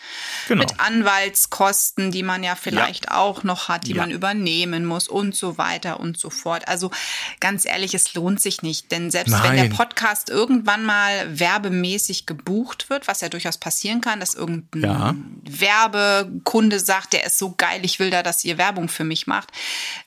Genau. 0.47 0.61
Mit 0.61 0.79
Anwaltskosten, 0.79 2.11
die 2.11 2.23
man 2.23 2.43
ja 2.43 2.55
vielleicht 2.55 3.05
ja. 3.05 3.17
auch 3.17 3.43
noch 3.43 3.67
hat, 3.67 3.87
die 3.87 3.93
ja. 3.93 4.01
man 4.01 4.11
übernehmen 4.11 4.85
muss 4.85 5.07
und 5.07 5.35
so 5.35 5.57
weiter 5.57 5.99
und 5.99 6.17
so 6.17 6.29
fort. 6.29 6.67
Also 6.67 6.91
ganz 7.39 7.65
ehrlich, 7.65 7.93
es 7.93 8.13
lohnt 8.13 8.41
sich 8.41 8.61
nicht, 8.61 8.91
denn 8.91 9.11
selbst 9.11 9.31
Nein. 9.31 9.43
wenn 9.43 9.69
der 9.69 9.75
Podcast 9.75 10.29
irgendwann 10.29 10.85
mal 10.85 11.39
werbemäßig 11.39 12.25
gebucht 12.25 12.89
wird, 12.89 13.07
was 13.07 13.21
ja 13.21 13.29
durchaus 13.29 13.57
passieren 13.57 14.01
kann, 14.01 14.12
dass 14.19 14.35
irgendein 14.35 14.81
ja. 14.81 15.15
Werbekunde 15.43 16.79
sagt, 16.79 17.13
der 17.13 17.25
ist 17.25 17.37
so 17.37 17.53
geil, 17.55 17.81
ich 17.83 17.99
will 17.99 18.09
da, 18.09 18.23
dass 18.23 18.43
ihr 18.43 18.57
Werbung 18.57 18.89
für 18.89 19.03
mich 19.03 19.27
macht, 19.27 19.49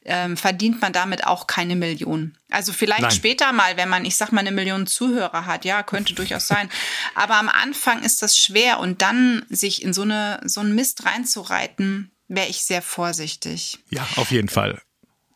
ähm, 0.04 0.36
verdient 0.36 0.80
man 0.80 0.92
damit 0.92 1.26
auch 1.26 1.46
keine 1.46 1.76
Million. 1.76 2.36
Also 2.50 2.72
vielleicht 2.72 3.02
Nein. 3.02 3.10
später 3.10 3.52
mal, 3.52 3.76
wenn 3.76 3.88
man, 3.88 4.04
ich 4.04 4.16
sag 4.16 4.32
mal, 4.32 4.40
eine 4.40 4.52
Million 4.52 4.86
Zuhörer 4.86 5.46
hat, 5.46 5.64
ja, 5.64 5.82
könnte 5.82 6.14
durchaus 6.14 6.46
sein. 6.46 6.70
Aber 7.14 7.36
am 7.36 7.48
Anfang 7.48 8.02
ist 8.02 8.22
das 8.22 8.38
schwer 8.38 8.78
und 8.78 9.02
dann 9.02 9.44
sich 9.48 9.82
in 9.82 9.92
so 9.92 10.02
eine 10.02 10.40
so 10.44 10.60
einen 10.60 10.74
Mist 10.74 11.04
reinzureiten, 11.04 12.12
wäre 12.28 12.48
ich 12.48 12.62
sehr 12.62 12.82
vorsichtig. 12.82 13.78
Ja, 13.90 14.06
auf 14.16 14.30
jeden 14.30 14.48
Fall. 14.48 14.80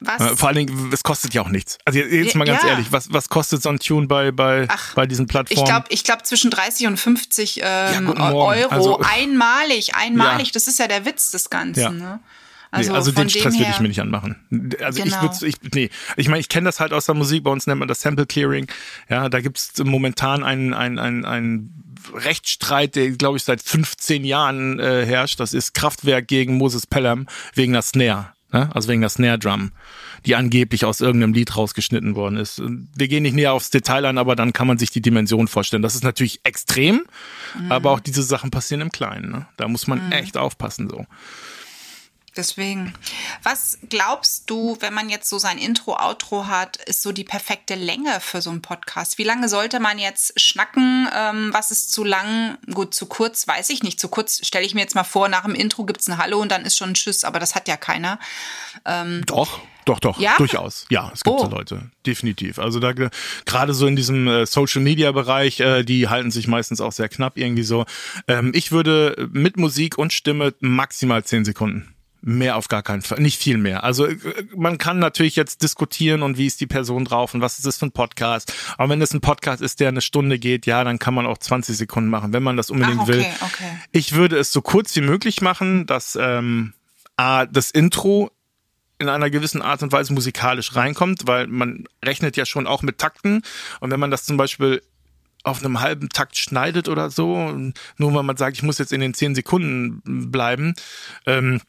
Was? 0.00 0.38
Vor 0.38 0.48
allen 0.48 0.66
Dingen, 0.66 0.90
es 0.92 1.02
kostet 1.02 1.34
ja 1.34 1.42
auch 1.42 1.48
nichts. 1.48 1.76
Also 1.84 1.98
jetzt 1.98 2.34
mal 2.34 2.46
ganz 2.46 2.62
ja. 2.62 2.70
ehrlich, 2.70 2.90
was, 2.90 3.12
was 3.12 3.28
kostet 3.28 3.62
so 3.62 3.68
ein 3.68 3.78
Tune 3.78 4.06
bei, 4.06 4.32
bei, 4.32 4.66
Ach, 4.68 4.94
bei 4.94 5.06
diesen 5.06 5.26
Plattformen? 5.26 5.62
Ich 5.62 5.68
glaube, 5.68 5.86
ich 5.90 6.04
glaub 6.04 6.24
zwischen 6.24 6.50
30 6.50 6.86
und 6.86 6.96
50 6.96 7.60
ähm, 7.62 8.14
ja, 8.16 8.32
Euro. 8.32 8.70
Also, 8.70 9.00
einmalig, 9.00 9.94
einmalig. 9.94 10.48
Ja. 10.48 10.52
Das 10.54 10.66
ist 10.68 10.78
ja 10.78 10.88
der 10.88 11.04
Witz 11.04 11.30
des 11.32 11.50
Ganzen. 11.50 11.98
Ne? 11.98 12.20
Also, 12.70 12.92
nee, 12.92 12.96
also 12.96 13.12
den 13.12 13.28
Stress 13.28 13.58
würde 13.58 13.70
ich 13.70 13.80
mir 13.80 13.88
nicht 13.88 14.00
anmachen. 14.00 14.36
Also 14.80 15.02
genau. 15.02 15.16
ich 15.16 15.22
würde, 15.22 15.46
ich, 15.46 15.56
nee, 15.74 15.90
ich 16.16 16.28
meine, 16.28 16.40
ich 16.40 16.48
kenne 16.48 16.66
das 16.66 16.78
halt 16.78 16.92
aus 16.92 17.06
der 17.06 17.16
Musik, 17.16 17.42
bei 17.42 17.50
uns 17.50 17.66
nennt 17.66 17.80
man 17.80 17.88
das 17.88 18.00
Sample 18.00 18.26
Clearing. 18.26 18.68
Ja, 19.08 19.28
da 19.28 19.40
gibt's 19.40 19.72
momentan 19.82 20.44
einen, 20.44 20.72
einen, 20.72 20.98
einen, 20.98 21.24
einen 21.24 21.96
Rechtsstreit, 22.14 22.94
der, 22.94 23.10
glaube 23.10 23.38
ich, 23.38 23.44
seit 23.44 23.60
15 23.60 24.24
Jahren 24.24 24.78
äh, 24.78 25.04
herrscht. 25.04 25.40
Das 25.40 25.52
ist 25.52 25.74
Kraftwerk 25.74 26.28
gegen 26.28 26.56
Moses 26.56 26.86
Pelham 26.86 27.26
wegen 27.54 27.72
der 27.72 27.82
Snare. 27.82 28.32
Ne? 28.52 28.68
Also 28.74 28.88
wegen 28.88 29.00
der 29.00 29.10
Snare 29.10 29.38
Drum, 29.38 29.72
die 30.26 30.36
angeblich 30.36 30.84
aus 30.84 31.00
irgendeinem 31.00 31.32
Lied 31.32 31.56
rausgeschnitten 31.56 32.14
worden 32.14 32.36
ist. 32.36 32.60
Wir 32.96 33.08
gehen 33.08 33.22
nicht 33.22 33.34
näher 33.34 33.52
aufs 33.52 33.70
Detail 33.70 34.04
an, 34.06 34.18
aber 34.18 34.36
dann 34.36 34.52
kann 34.52 34.66
man 34.66 34.78
sich 34.78 34.90
die 34.90 35.02
Dimension 35.02 35.48
vorstellen. 35.48 35.82
Das 35.82 35.94
ist 35.94 36.04
natürlich 36.04 36.40
extrem, 36.44 37.02
mhm. 37.58 37.72
aber 37.72 37.90
auch 37.90 38.00
diese 38.00 38.22
Sachen 38.22 38.50
passieren 38.50 38.80
im 38.80 38.92
Kleinen. 38.92 39.30
Ne? 39.30 39.46
Da 39.56 39.68
muss 39.68 39.86
man 39.86 40.06
mhm. 40.06 40.12
echt 40.12 40.36
aufpassen 40.36 40.88
so. 40.88 41.06
Deswegen. 42.36 42.94
Was 43.42 43.78
glaubst 43.88 44.48
du, 44.48 44.76
wenn 44.80 44.94
man 44.94 45.08
jetzt 45.08 45.28
so 45.28 45.38
sein 45.38 45.58
Intro, 45.58 45.96
Outro 45.98 46.46
hat, 46.46 46.76
ist 46.76 47.02
so 47.02 47.10
die 47.10 47.24
perfekte 47.24 47.74
Länge 47.74 48.20
für 48.20 48.40
so 48.40 48.50
einen 48.50 48.62
Podcast? 48.62 49.18
Wie 49.18 49.24
lange 49.24 49.48
sollte 49.48 49.80
man 49.80 49.98
jetzt 49.98 50.40
schnacken? 50.40 51.08
Ähm, 51.14 51.50
was 51.52 51.72
ist 51.72 51.92
zu 51.92 52.04
lang? 52.04 52.56
Gut, 52.72 52.94
zu 52.94 53.06
kurz, 53.06 53.48
weiß 53.48 53.70
ich 53.70 53.82
nicht. 53.82 53.98
Zu 53.98 54.08
kurz 54.08 54.46
stelle 54.46 54.64
ich 54.64 54.74
mir 54.74 54.80
jetzt 54.80 54.94
mal 54.94 55.04
vor, 55.04 55.28
nach 55.28 55.44
dem 55.44 55.56
Intro 55.56 55.84
gibt's 55.84 56.08
ein 56.08 56.18
Hallo 56.18 56.40
und 56.40 56.52
dann 56.52 56.64
ist 56.64 56.76
schon 56.76 56.90
ein 56.90 56.94
Tschüss, 56.94 57.24
aber 57.24 57.40
das 57.40 57.54
hat 57.54 57.66
ja 57.66 57.76
keiner. 57.76 58.18
Ähm, 58.84 59.22
doch. 59.26 59.60
Doch, 59.86 59.98
doch, 59.98 60.20
ja? 60.20 60.36
durchaus. 60.36 60.86
Ja, 60.90 61.10
es 61.12 61.24
gibt 61.24 61.36
oh. 61.36 61.44
so 61.46 61.50
Leute, 61.50 61.90
definitiv. 62.06 62.58
Also 62.58 62.78
da 62.78 62.92
gerade 62.92 63.74
so 63.74 63.86
in 63.86 63.96
diesem 63.96 64.28
äh, 64.28 64.46
Social 64.46 64.82
Media 64.82 65.10
Bereich, 65.10 65.58
äh, 65.58 65.82
die 65.82 66.06
halten 66.08 66.30
sich 66.30 66.46
meistens 66.46 66.80
auch 66.80 66.92
sehr 66.92 67.08
knapp 67.08 67.36
irgendwie 67.36 67.62
so. 67.62 67.86
Ähm, 68.28 68.52
ich 68.54 68.72
würde 68.72 69.28
mit 69.32 69.56
Musik 69.56 69.98
und 69.98 70.12
Stimme 70.12 70.54
maximal 70.60 71.24
zehn 71.24 71.44
Sekunden. 71.44 71.92
Mehr 72.22 72.56
auf 72.56 72.68
gar 72.68 72.82
keinen 72.82 73.00
Fall, 73.00 73.20
nicht 73.20 73.40
viel 73.40 73.56
mehr. 73.56 73.82
Also 73.82 74.06
äh, 74.06 74.16
man 74.54 74.76
kann 74.76 74.98
natürlich 74.98 75.36
jetzt 75.36 75.62
diskutieren 75.62 76.22
und 76.22 76.36
wie 76.36 76.46
ist 76.46 76.60
die 76.60 76.66
Person 76.66 77.04
drauf 77.06 77.32
und 77.34 77.40
was 77.40 77.58
ist 77.58 77.66
das 77.66 77.78
für 77.78 77.86
ein 77.86 77.92
Podcast. 77.92 78.52
Aber 78.76 78.90
wenn 78.90 79.00
es 79.00 79.14
ein 79.14 79.22
Podcast 79.22 79.62
ist, 79.62 79.80
der 79.80 79.88
eine 79.88 80.02
Stunde 80.02 80.38
geht, 80.38 80.66
ja, 80.66 80.84
dann 80.84 80.98
kann 80.98 81.14
man 81.14 81.26
auch 81.26 81.38
20 81.38 81.76
Sekunden 81.76 82.10
machen, 82.10 82.32
wenn 82.34 82.42
man 82.42 82.58
das 82.58 82.70
unbedingt 82.70 83.00
Ach, 83.00 83.08
okay, 83.08 83.12
will. 83.12 83.26
Okay. 83.40 83.78
Ich 83.92 84.12
würde 84.12 84.38
es 84.38 84.52
so 84.52 84.60
kurz 84.60 84.94
wie 84.96 85.00
möglich 85.00 85.40
machen, 85.40 85.86
dass 85.86 86.18
ähm, 86.20 86.74
A, 87.16 87.46
das 87.46 87.70
Intro 87.70 88.30
in 88.98 89.08
einer 89.08 89.30
gewissen 89.30 89.62
Art 89.62 89.82
und 89.82 89.92
Weise 89.92 90.12
musikalisch 90.12 90.76
reinkommt, 90.76 91.26
weil 91.26 91.46
man 91.46 91.84
rechnet 92.04 92.36
ja 92.36 92.44
schon 92.44 92.66
auch 92.66 92.82
mit 92.82 92.98
Takten. 92.98 93.42
Und 93.80 93.90
wenn 93.90 93.98
man 93.98 94.10
das 94.10 94.26
zum 94.26 94.36
Beispiel 94.36 94.82
auf 95.42 95.64
einem 95.64 95.80
halben 95.80 96.10
Takt 96.10 96.36
schneidet 96.36 96.88
oder 96.88 97.10
so, 97.10 97.50
nur 97.96 98.14
weil 98.14 98.22
man 98.22 98.36
sagt, 98.36 98.56
ich 98.56 98.62
muss 98.62 98.78
jetzt 98.78 98.92
in 98.92 99.00
den 99.00 99.14
zehn 99.14 99.34
Sekunden 99.34 100.30
bleiben, 100.30 100.74
ähm, 101.24 101.62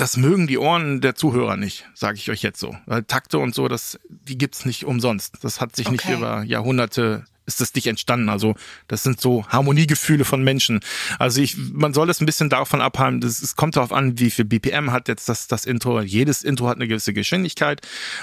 das 0.00 0.16
mögen 0.16 0.46
die 0.46 0.58
Ohren 0.58 1.00
der 1.00 1.14
Zuhörer 1.14 1.56
nicht, 1.56 1.88
sage 1.94 2.18
ich 2.18 2.30
euch 2.30 2.42
jetzt 2.42 2.60
so. 2.60 2.76
Weil 2.86 3.02
Takte 3.02 3.38
und 3.38 3.54
so, 3.54 3.68
das, 3.68 3.98
die 4.08 4.38
gibt's 4.38 4.64
nicht 4.64 4.84
umsonst. 4.84 5.36
Das 5.42 5.60
hat 5.60 5.74
sich 5.74 5.86
okay. 5.86 5.96
nicht 5.96 6.08
über 6.18 6.42
Jahrhunderte 6.44 7.24
ist 7.48 7.60
das 7.62 7.74
nicht 7.74 7.86
entstanden. 7.86 8.28
Also 8.28 8.54
das 8.86 9.02
sind 9.02 9.20
so 9.20 9.44
Harmoniegefühle 9.48 10.24
von 10.24 10.44
Menschen. 10.44 10.80
Also 11.18 11.40
ich, 11.40 11.56
man 11.56 11.94
soll 11.94 12.06
das 12.06 12.20
ein 12.20 12.26
bisschen 12.26 12.50
davon 12.50 12.82
abhalten. 12.82 13.22
Das, 13.22 13.42
es 13.42 13.56
kommt 13.56 13.74
darauf 13.76 13.90
an, 13.90 14.18
wie 14.18 14.30
viel 14.30 14.44
BPM 14.44 14.92
hat 14.92 15.08
jetzt 15.08 15.28
das, 15.28 15.48
das 15.48 15.64
Intro. 15.64 16.00
Jedes 16.02 16.44
Intro 16.44 16.68
hat 16.68 16.76
eine 16.76 16.86
gewisse 16.86 17.14
Geschwindigkeit, 17.14 17.80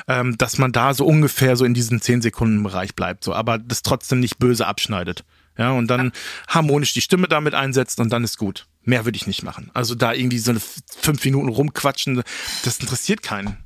ähm, 0.07 0.37
dass 0.37 0.59
man 0.59 0.71
da 0.71 0.93
so 0.93 1.05
ungefähr 1.05 1.57
so 1.57 1.65
in 1.65 1.73
diesem 1.73 2.01
10 2.01 2.21
Sekunden 2.21 2.61
Bereich 2.61 2.95
bleibt. 2.95 3.23
So, 3.23 3.33
aber 3.33 3.57
das 3.57 3.81
trotzdem 3.81 4.19
nicht 4.19 4.37
böse 4.37 4.67
abschneidet. 4.67 5.25
Ja, 5.57 5.71
und 5.71 5.87
dann 5.87 6.07
ja. 6.07 6.11
harmonisch 6.55 6.93
die 6.93 7.01
Stimme 7.01 7.27
damit 7.27 7.53
einsetzt 7.53 7.99
und 7.99 8.09
dann 8.11 8.23
ist 8.23 8.37
gut. 8.37 8.67
Mehr 8.83 9.05
würde 9.05 9.15
ich 9.15 9.25
nicht 9.25 9.43
machen. 9.43 9.71
Also 9.73 9.95
da 9.95 10.13
irgendwie 10.13 10.37
so 10.37 10.51
eine 10.51 10.61
fünf 10.61 11.23
Minuten 11.25 11.49
rumquatschen, 11.49 12.21
das 12.63 12.79
interessiert 12.79 13.23
keinen. 13.23 13.57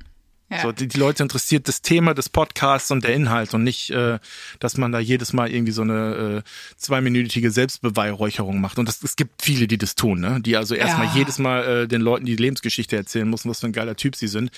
Ja. 0.50 0.62
So, 0.62 0.72
die, 0.72 0.88
die, 0.88 0.98
Leute 0.98 1.22
interessiert 1.22 1.68
das 1.68 1.80
Thema 1.80 2.12
des 2.12 2.28
Podcasts 2.28 2.90
und 2.90 3.04
der 3.04 3.14
Inhalt 3.14 3.54
und 3.54 3.62
nicht, 3.62 3.90
äh, 3.90 4.18
dass 4.58 4.76
man 4.76 4.90
da 4.90 4.98
jedes 4.98 5.32
Mal 5.32 5.48
irgendwie 5.48 5.70
so 5.70 5.82
eine 5.82 6.42
äh, 6.44 6.50
zweiminütige 6.76 7.52
Selbstbeweihräucherung 7.52 8.60
macht. 8.60 8.80
Und 8.80 8.88
das, 8.88 9.00
es 9.04 9.14
gibt 9.14 9.42
viele, 9.42 9.68
die 9.68 9.78
das 9.78 9.94
tun, 9.94 10.18
ne? 10.18 10.40
Die 10.40 10.56
also 10.56 10.74
erstmal 10.74 11.06
ja. 11.06 11.14
jedes 11.14 11.38
Mal 11.38 11.64
äh, 11.64 11.88
den 11.88 12.00
Leuten 12.00 12.26
die 12.26 12.34
Lebensgeschichte 12.34 12.96
erzählen 12.96 13.30
müssen, 13.30 13.48
was 13.48 13.60
für 13.60 13.66
ein 13.66 13.72
geiler 13.72 13.94
Typ 13.94 14.16
sie 14.16 14.26
sind. 14.26 14.50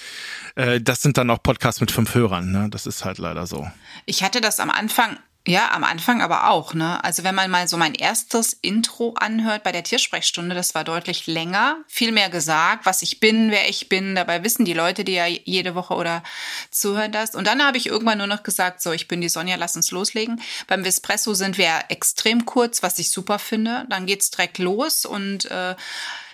Äh, 0.54 0.80
das 0.80 1.02
sind 1.02 1.18
dann 1.18 1.28
auch 1.28 1.42
Podcasts 1.42 1.82
mit 1.82 1.90
fünf 1.90 2.14
Hörern, 2.14 2.50
ne? 2.50 2.68
Das 2.70 2.86
ist 2.86 3.04
halt 3.04 3.18
leider 3.18 3.46
so. 3.46 3.70
Ich 4.06 4.22
hatte 4.22 4.40
das 4.40 4.60
am 4.60 4.70
Anfang 4.70 5.18
ja, 5.44 5.72
am 5.72 5.82
Anfang 5.82 6.22
aber 6.22 6.50
auch, 6.50 6.72
ne? 6.72 7.02
Also 7.02 7.24
wenn 7.24 7.34
man 7.34 7.50
mal 7.50 7.66
so 7.66 7.76
mein 7.76 7.94
erstes 7.94 8.52
Intro 8.52 9.14
anhört 9.14 9.64
bei 9.64 9.72
der 9.72 9.82
Tiersprechstunde, 9.82 10.54
das 10.54 10.76
war 10.76 10.84
deutlich 10.84 11.26
länger, 11.26 11.78
viel 11.88 12.12
mehr 12.12 12.30
gesagt, 12.30 12.86
was 12.86 13.02
ich 13.02 13.18
bin, 13.18 13.50
wer 13.50 13.68
ich 13.68 13.88
bin. 13.88 14.14
Dabei 14.14 14.44
wissen 14.44 14.64
die 14.64 14.72
Leute, 14.72 15.02
die 15.02 15.14
ja 15.14 15.26
jede 15.26 15.74
Woche 15.74 15.94
oder 15.94 16.22
zuhören 16.70 17.10
das. 17.10 17.34
Und 17.34 17.48
dann 17.48 17.64
habe 17.64 17.76
ich 17.76 17.86
irgendwann 17.86 18.18
nur 18.18 18.28
noch 18.28 18.44
gesagt, 18.44 18.80
so, 18.82 18.92
ich 18.92 19.08
bin 19.08 19.20
die 19.20 19.28
Sonja, 19.28 19.56
lass 19.56 19.74
uns 19.74 19.90
loslegen. 19.90 20.40
Beim 20.68 20.84
Vespresso 20.84 21.34
sind 21.34 21.58
wir 21.58 21.86
extrem 21.88 22.46
kurz, 22.46 22.84
was 22.84 23.00
ich 23.00 23.10
super 23.10 23.40
finde. 23.40 23.84
Dann 23.88 24.06
geht's 24.06 24.30
direkt 24.30 24.58
los 24.58 25.04
und 25.04 25.50
äh, 25.50 25.74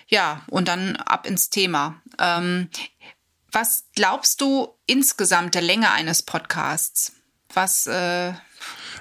ja, 0.07 0.41
und 0.49 0.67
dann 0.67 0.97
ab 0.97 1.25
ins 1.25 1.49
Thema. 1.49 1.99
Ähm, 2.19 2.69
was 3.51 3.85
glaubst 3.95 4.41
du 4.41 4.75
insgesamt 4.85 5.55
der 5.55 5.63
Länge 5.63 5.89
eines 5.89 6.21
Podcasts? 6.21 7.13
was 7.53 7.87
äh, 7.87 8.33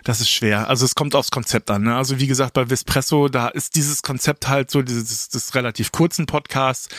das 0.04 0.20
ist 0.20 0.30
schwer. 0.30 0.68
Also 0.68 0.84
es 0.84 0.94
kommt 0.94 1.14
aufs 1.14 1.30
Konzept 1.30 1.70
an. 1.70 1.82
Ne? 1.82 1.96
Also 1.96 2.18
wie 2.18 2.26
gesagt, 2.26 2.52
bei 2.54 2.66
Vespresso, 2.66 3.28
da 3.28 3.48
ist 3.48 3.74
dieses 3.74 4.02
Konzept 4.02 4.48
halt 4.48 4.70
so, 4.70 4.82
dieses 4.82 5.28
das 5.28 5.54
relativ 5.54 5.92
kurzen 5.92 6.26
Podcast. 6.26 6.94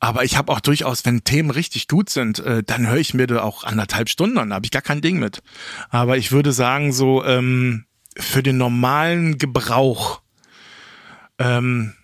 Aber 0.00 0.24
ich 0.24 0.36
habe 0.36 0.52
auch 0.52 0.60
durchaus, 0.60 1.04
wenn 1.04 1.24
Themen 1.24 1.50
richtig 1.50 1.88
gut 1.88 2.10
sind, 2.10 2.38
äh, 2.40 2.62
dann 2.62 2.88
höre 2.88 2.98
ich 2.98 3.14
mir 3.14 3.26
da 3.26 3.42
auch 3.42 3.64
anderthalb 3.64 4.08
Stunden 4.08 4.38
an. 4.38 4.50
Da 4.50 4.56
habe 4.56 4.66
ich 4.66 4.70
gar 4.70 4.82
kein 4.82 5.00
Ding 5.00 5.18
mit. 5.18 5.42
Aber 5.90 6.16
ich 6.16 6.32
würde 6.32 6.52
sagen, 6.52 6.92
so 6.92 7.24
ähm, 7.24 7.84
für 8.16 8.42
den 8.42 8.56
normalen 8.56 9.38
Gebrauch, 9.38 10.22
ähm, 11.38 11.94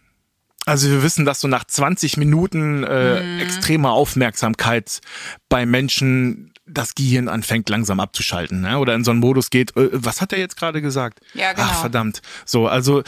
also 0.66 0.88
wir 0.88 1.02
wissen, 1.02 1.24
dass 1.24 1.40
so 1.40 1.48
nach 1.48 1.64
20 1.64 2.16
Minuten 2.16 2.84
äh, 2.84 3.22
mhm. 3.22 3.40
extremer 3.40 3.92
Aufmerksamkeit 3.92 5.00
bei 5.48 5.66
Menschen 5.66 6.49
das 6.70 6.94
Gehirn 6.94 7.28
anfängt 7.28 7.68
langsam 7.68 8.00
abzuschalten, 8.00 8.60
ne? 8.60 8.78
oder 8.78 8.94
in 8.94 9.04
so 9.04 9.10
einen 9.10 9.20
Modus 9.20 9.50
geht, 9.50 9.76
äh, 9.76 9.90
was 9.92 10.20
hat 10.20 10.32
er 10.32 10.38
jetzt 10.38 10.56
gerade 10.56 10.82
gesagt? 10.82 11.20
Ja, 11.34 11.52
genau. 11.52 11.68
Ach, 11.70 11.80
verdammt. 11.80 12.22
So, 12.44 12.66
also 12.66 13.02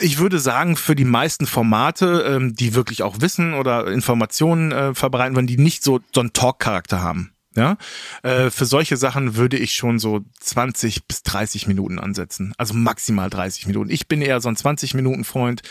ich 0.00 0.18
würde 0.18 0.38
sagen, 0.38 0.76
für 0.76 0.96
die 0.96 1.04
meisten 1.04 1.46
Formate, 1.46 2.24
ähm, 2.26 2.54
die 2.54 2.74
wirklich 2.74 3.02
auch 3.02 3.20
Wissen 3.20 3.54
oder 3.54 3.86
Informationen 3.86 4.72
äh, 4.72 4.94
verbreiten 4.94 5.36
wollen, 5.36 5.46
die 5.46 5.58
nicht 5.58 5.84
so, 5.84 6.00
so 6.12 6.20
einen 6.20 6.32
Talk-Charakter 6.32 7.00
haben, 7.00 7.32
ja, 7.54 7.76
äh, 8.22 8.50
für 8.50 8.64
solche 8.64 8.96
Sachen 8.96 9.36
würde 9.36 9.58
ich 9.58 9.74
schon 9.74 9.98
so 9.98 10.20
20 10.40 11.06
bis 11.06 11.22
30 11.22 11.66
Minuten 11.66 11.98
ansetzen. 11.98 12.54
Also 12.56 12.72
maximal 12.74 13.28
30 13.28 13.66
Minuten. 13.66 13.90
Ich 13.90 14.08
bin 14.08 14.22
eher 14.22 14.40
so 14.40 14.48
ein 14.48 14.56
20 14.56 14.94
Minuten 14.94 15.24
Freund. 15.24 15.62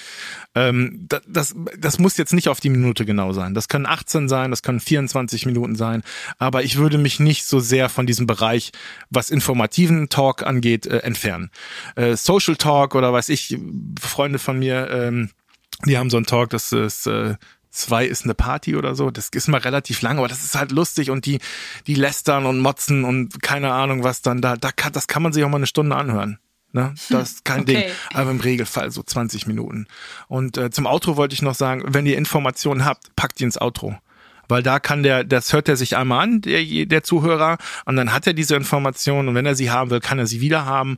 Ähm, 0.53 1.07
das, 1.09 1.21
das, 1.27 1.55
das 1.77 1.97
muss 1.97 2.17
jetzt 2.17 2.33
nicht 2.33 2.49
auf 2.49 2.59
die 2.59 2.69
Minute 2.69 3.05
genau 3.05 3.33
sein. 3.33 3.53
Das 3.55 3.67
können 3.67 3.87
18 3.87 4.29
sein, 4.29 4.51
das 4.51 4.61
können 4.61 4.79
24 4.79 5.45
Minuten 5.47 5.75
sein. 5.75 6.03
Aber 6.37 6.63
ich 6.63 6.77
würde 6.77 6.99
mich 6.99 7.19
nicht 7.19 7.45
so 7.45 7.59
sehr 7.59 7.89
von 7.89 8.05
diesem 8.05 8.27
Bereich, 8.27 8.71
was 9.09 9.31
informativen 9.31 10.09
Talk 10.09 10.43
angeht, 10.43 10.85
äh, 10.85 10.99
entfernen. 10.99 11.49
Äh, 11.95 12.15
Social 12.15 12.57
Talk 12.57 12.93
oder 12.93 13.11
weiß 13.11 13.29
ich, 13.29 13.57
Freunde 13.99 14.37
von 14.37 14.59
mir, 14.59 14.89
ähm, 14.91 15.31
die 15.85 15.97
haben 15.97 16.11
so 16.11 16.17
einen 16.17 16.27
Talk, 16.27 16.51
das 16.51 16.71
ist 16.71 17.07
äh, 17.07 17.35
zwei 17.71 18.05
ist 18.05 18.25
eine 18.25 18.35
Party 18.35 18.75
oder 18.75 18.95
so. 18.95 19.09
Das 19.09 19.29
ist 19.33 19.47
mal 19.47 19.59
relativ 19.59 20.01
lang, 20.01 20.17
aber 20.19 20.27
das 20.27 20.43
ist 20.43 20.55
halt 20.55 20.71
lustig 20.71 21.09
und 21.09 21.25
die, 21.25 21.39
die 21.87 21.95
lästern 21.95 22.45
und 22.45 22.59
motzen 22.59 23.03
und 23.03 23.41
keine 23.41 23.73
Ahnung 23.73 24.03
was 24.03 24.21
dann 24.21 24.41
da, 24.41 24.55
da 24.55 24.71
kann, 24.71 24.93
das 24.93 25.07
kann 25.07 25.23
man 25.23 25.33
sich 25.33 25.43
auch 25.43 25.49
mal 25.49 25.57
eine 25.57 25.67
Stunde 25.67 25.95
anhören. 25.95 26.37
Ne? 26.73 26.93
Das 27.09 27.31
ist 27.31 27.45
kein 27.45 27.61
okay. 27.61 27.73
Ding. 27.73 27.83
Aber 28.13 28.31
im 28.31 28.39
Regelfall 28.39 28.91
so 28.91 29.03
20 29.03 29.47
Minuten. 29.47 29.87
Und 30.27 30.57
äh, 30.57 30.69
zum 30.69 30.85
Outro 30.85 31.17
wollte 31.17 31.33
ich 31.33 31.41
noch 31.41 31.55
sagen, 31.55 31.83
wenn 31.87 32.05
ihr 32.05 32.17
Informationen 32.17 32.85
habt, 32.85 33.15
packt 33.15 33.39
die 33.39 33.45
ins 33.45 33.59
Outro. 33.59 33.95
Weil 34.47 34.63
da 34.63 34.79
kann 34.79 35.03
der, 35.03 35.23
das 35.23 35.53
hört 35.53 35.69
er 35.69 35.77
sich 35.77 35.95
einmal 35.95 36.23
an, 36.23 36.41
der, 36.41 36.85
der 36.85 37.03
Zuhörer, 37.03 37.57
und 37.85 37.95
dann 37.95 38.11
hat 38.11 38.27
er 38.27 38.33
diese 38.33 38.55
Informationen 38.55 39.29
und 39.29 39.35
wenn 39.35 39.45
er 39.45 39.55
sie 39.55 39.71
haben 39.71 39.91
will, 39.91 40.01
kann 40.01 40.19
er 40.19 40.27
sie 40.27 40.41
wieder 40.41 40.65
haben. 40.65 40.97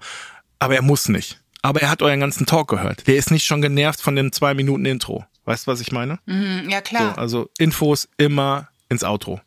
Aber 0.58 0.76
er 0.76 0.82
muss 0.82 1.08
nicht. 1.08 1.40
Aber 1.62 1.82
er 1.82 1.90
hat 1.90 2.02
euren 2.02 2.20
ganzen 2.20 2.46
Talk 2.46 2.70
gehört. 2.70 3.06
Der 3.08 3.16
ist 3.16 3.32
nicht 3.32 3.46
schon 3.46 3.62
genervt 3.62 4.02
von 4.02 4.16
dem 4.16 4.32
zwei 4.32 4.54
Minuten 4.54 4.86
Intro. 4.86 5.26
Weißt 5.46 5.68
du, 5.68 5.72
was 5.72 5.82
ich 5.82 5.92
meine? 5.92 6.20
Mhm, 6.26 6.70
ja, 6.70 6.82
klar. 6.82 7.16
So, 7.16 7.22
also 7.22 7.50
Infos 7.58 8.08
immer 8.18 8.70
ins 8.90 9.04
Outro. 9.04 9.42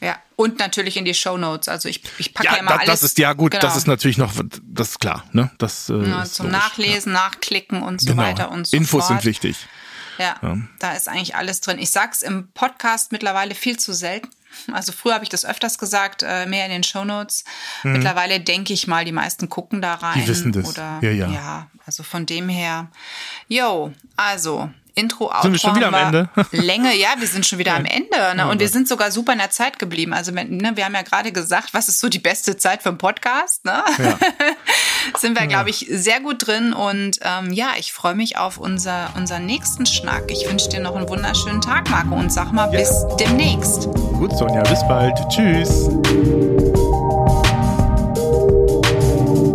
Ja, 0.00 0.18
und 0.36 0.58
natürlich 0.58 0.96
in 0.96 1.04
die 1.04 1.14
Show 1.14 1.38
Notes. 1.38 1.68
Also 1.68 1.88
ich, 1.88 2.02
ich 2.18 2.34
packe 2.34 2.46
ja, 2.46 2.54
ja 2.54 2.58
immer 2.58 2.70
da, 2.70 2.76
alles. 2.76 2.88
Das 2.88 3.02
ist 3.02 3.18
ja 3.18 3.32
gut, 3.32 3.52
genau. 3.52 3.62
das 3.62 3.76
ist 3.76 3.86
natürlich 3.86 4.18
noch, 4.18 4.32
das 4.62 4.90
ist 4.90 5.00
klar, 5.00 5.24
ne? 5.32 5.50
Das, 5.58 5.88
äh, 5.88 5.94
ja, 5.94 6.24
zum 6.24 6.46
logisch, 6.46 6.60
Nachlesen, 6.60 7.12
ja. 7.12 7.20
Nachklicken 7.20 7.82
und 7.82 8.00
so 8.00 8.10
genau. 8.10 8.22
weiter 8.22 8.50
und 8.50 8.66
so 8.66 8.76
Infos 8.76 9.06
fort. 9.06 9.22
sind 9.22 9.24
wichtig. 9.24 9.56
Ja, 10.18 10.36
ja, 10.42 10.58
da 10.78 10.92
ist 10.92 11.08
eigentlich 11.08 11.34
alles 11.34 11.60
drin. 11.60 11.78
Ich 11.78 11.90
sag's 11.90 12.22
im 12.22 12.48
Podcast 12.52 13.12
mittlerweile 13.12 13.54
viel 13.54 13.78
zu 13.78 13.92
selten. 13.92 14.28
Also 14.72 14.92
früher 14.92 15.14
habe 15.14 15.24
ich 15.24 15.28
das 15.28 15.44
öfters 15.44 15.76
gesagt, 15.78 16.22
äh, 16.22 16.46
mehr 16.46 16.64
in 16.64 16.70
den 16.70 16.82
Shownotes. 16.82 17.44
Mhm. 17.82 17.92
Mittlerweile 17.92 18.40
denke 18.40 18.72
ich 18.72 18.86
mal, 18.86 19.04
die 19.04 19.12
meisten 19.12 19.50
gucken 19.50 19.82
da 19.82 19.94
rein. 19.94 20.22
Die 20.22 20.28
wissen 20.28 20.52
das. 20.52 20.66
Oder, 20.66 21.00
ja, 21.02 21.10
ja. 21.10 21.28
ja, 21.28 21.66
also 21.84 22.02
von 22.02 22.24
dem 22.24 22.48
her. 22.48 22.88
Yo, 23.48 23.92
also 24.16 24.70
Intro, 24.98 25.26
Outro. 25.26 25.42
Sind 25.42 25.52
wir 25.52 25.58
schon 25.58 25.76
wieder 25.76 25.88
am 25.88 25.94
Ende? 25.94 26.30
Länge, 26.52 26.96
ja, 26.96 27.08
wir 27.18 27.28
sind 27.28 27.44
schon 27.44 27.58
wieder 27.58 27.74
am 27.74 27.84
Ende. 27.84 28.16
Ne? 28.34 28.48
Und 28.48 28.60
wir 28.60 28.68
sind 28.70 28.88
sogar 28.88 29.10
super 29.10 29.32
in 29.32 29.38
der 29.38 29.50
Zeit 29.50 29.78
geblieben. 29.78 30.14
Also 30.14 30.32
ne, 30.32 30.72
wir 30.74 30.86
haben 30.86 30.94
ja 30.94 31.02
gerade 31.02 31.32
gesagt, 31.32 31.74
was 31.74 31.88
ist 31.88 32.00
so 32.00 32.08
die 32.08 32.18
beste 32.18 32.56
Zeit 32.56 32.82
für 32.82 32.88
einen 32.88 32.98
Podcast? 32.98 33.66
Ne? 33.66 33.84
Ja. 33.98 34.18
sind 35.18 35.38
wir, 35.38 35.46
glaube 35.48 35.68
ich, 35.68 35.86
sehr 35.90 36.20
gut 36.20 36.46
drin. 36.46 36.72
Und 36.72 37.18
ähm, 37.20 37.52
ja, 37.52 37.72
ich 37.78 37.92
freue 37.92 38.14
mich 38.14 38.38
auf 38.38 38.56
unser, 38.56 39.10
unseren 39.16 39.44
nächsten 39.44 39.84
Schnack. 39.84 40.30
Ich 40.30 40.48
wünsche 40.48 40.70
dir 40.70 40.80
noch 40.80 40.96
einen 40.96 41.08
wunderschönen 41.10 41.60
Tag, 41.60 41.90
Marco. 41.90 42.14
Und 42.14 42.32
sag 42.32 42.52
mal, 42.52 42.72
ja. 42.72 42.78
bis 42.78 43.04
demnächst. 43.20 43.90
Gut, 43.92 44.34
Sonja, 44.34 44.62
bis 44.62 44.80
bald. 44.88 45.14
Tschüss. 45.28 45.90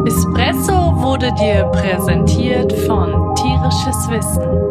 Espresso 0.06 1.02
wurde 1.02 1.34
dir 1.34 1.63
präsentiert 1.72 2.72
von 2.86 3.34
Tierisches 3.34 4.08
Wissen 4.08 4.71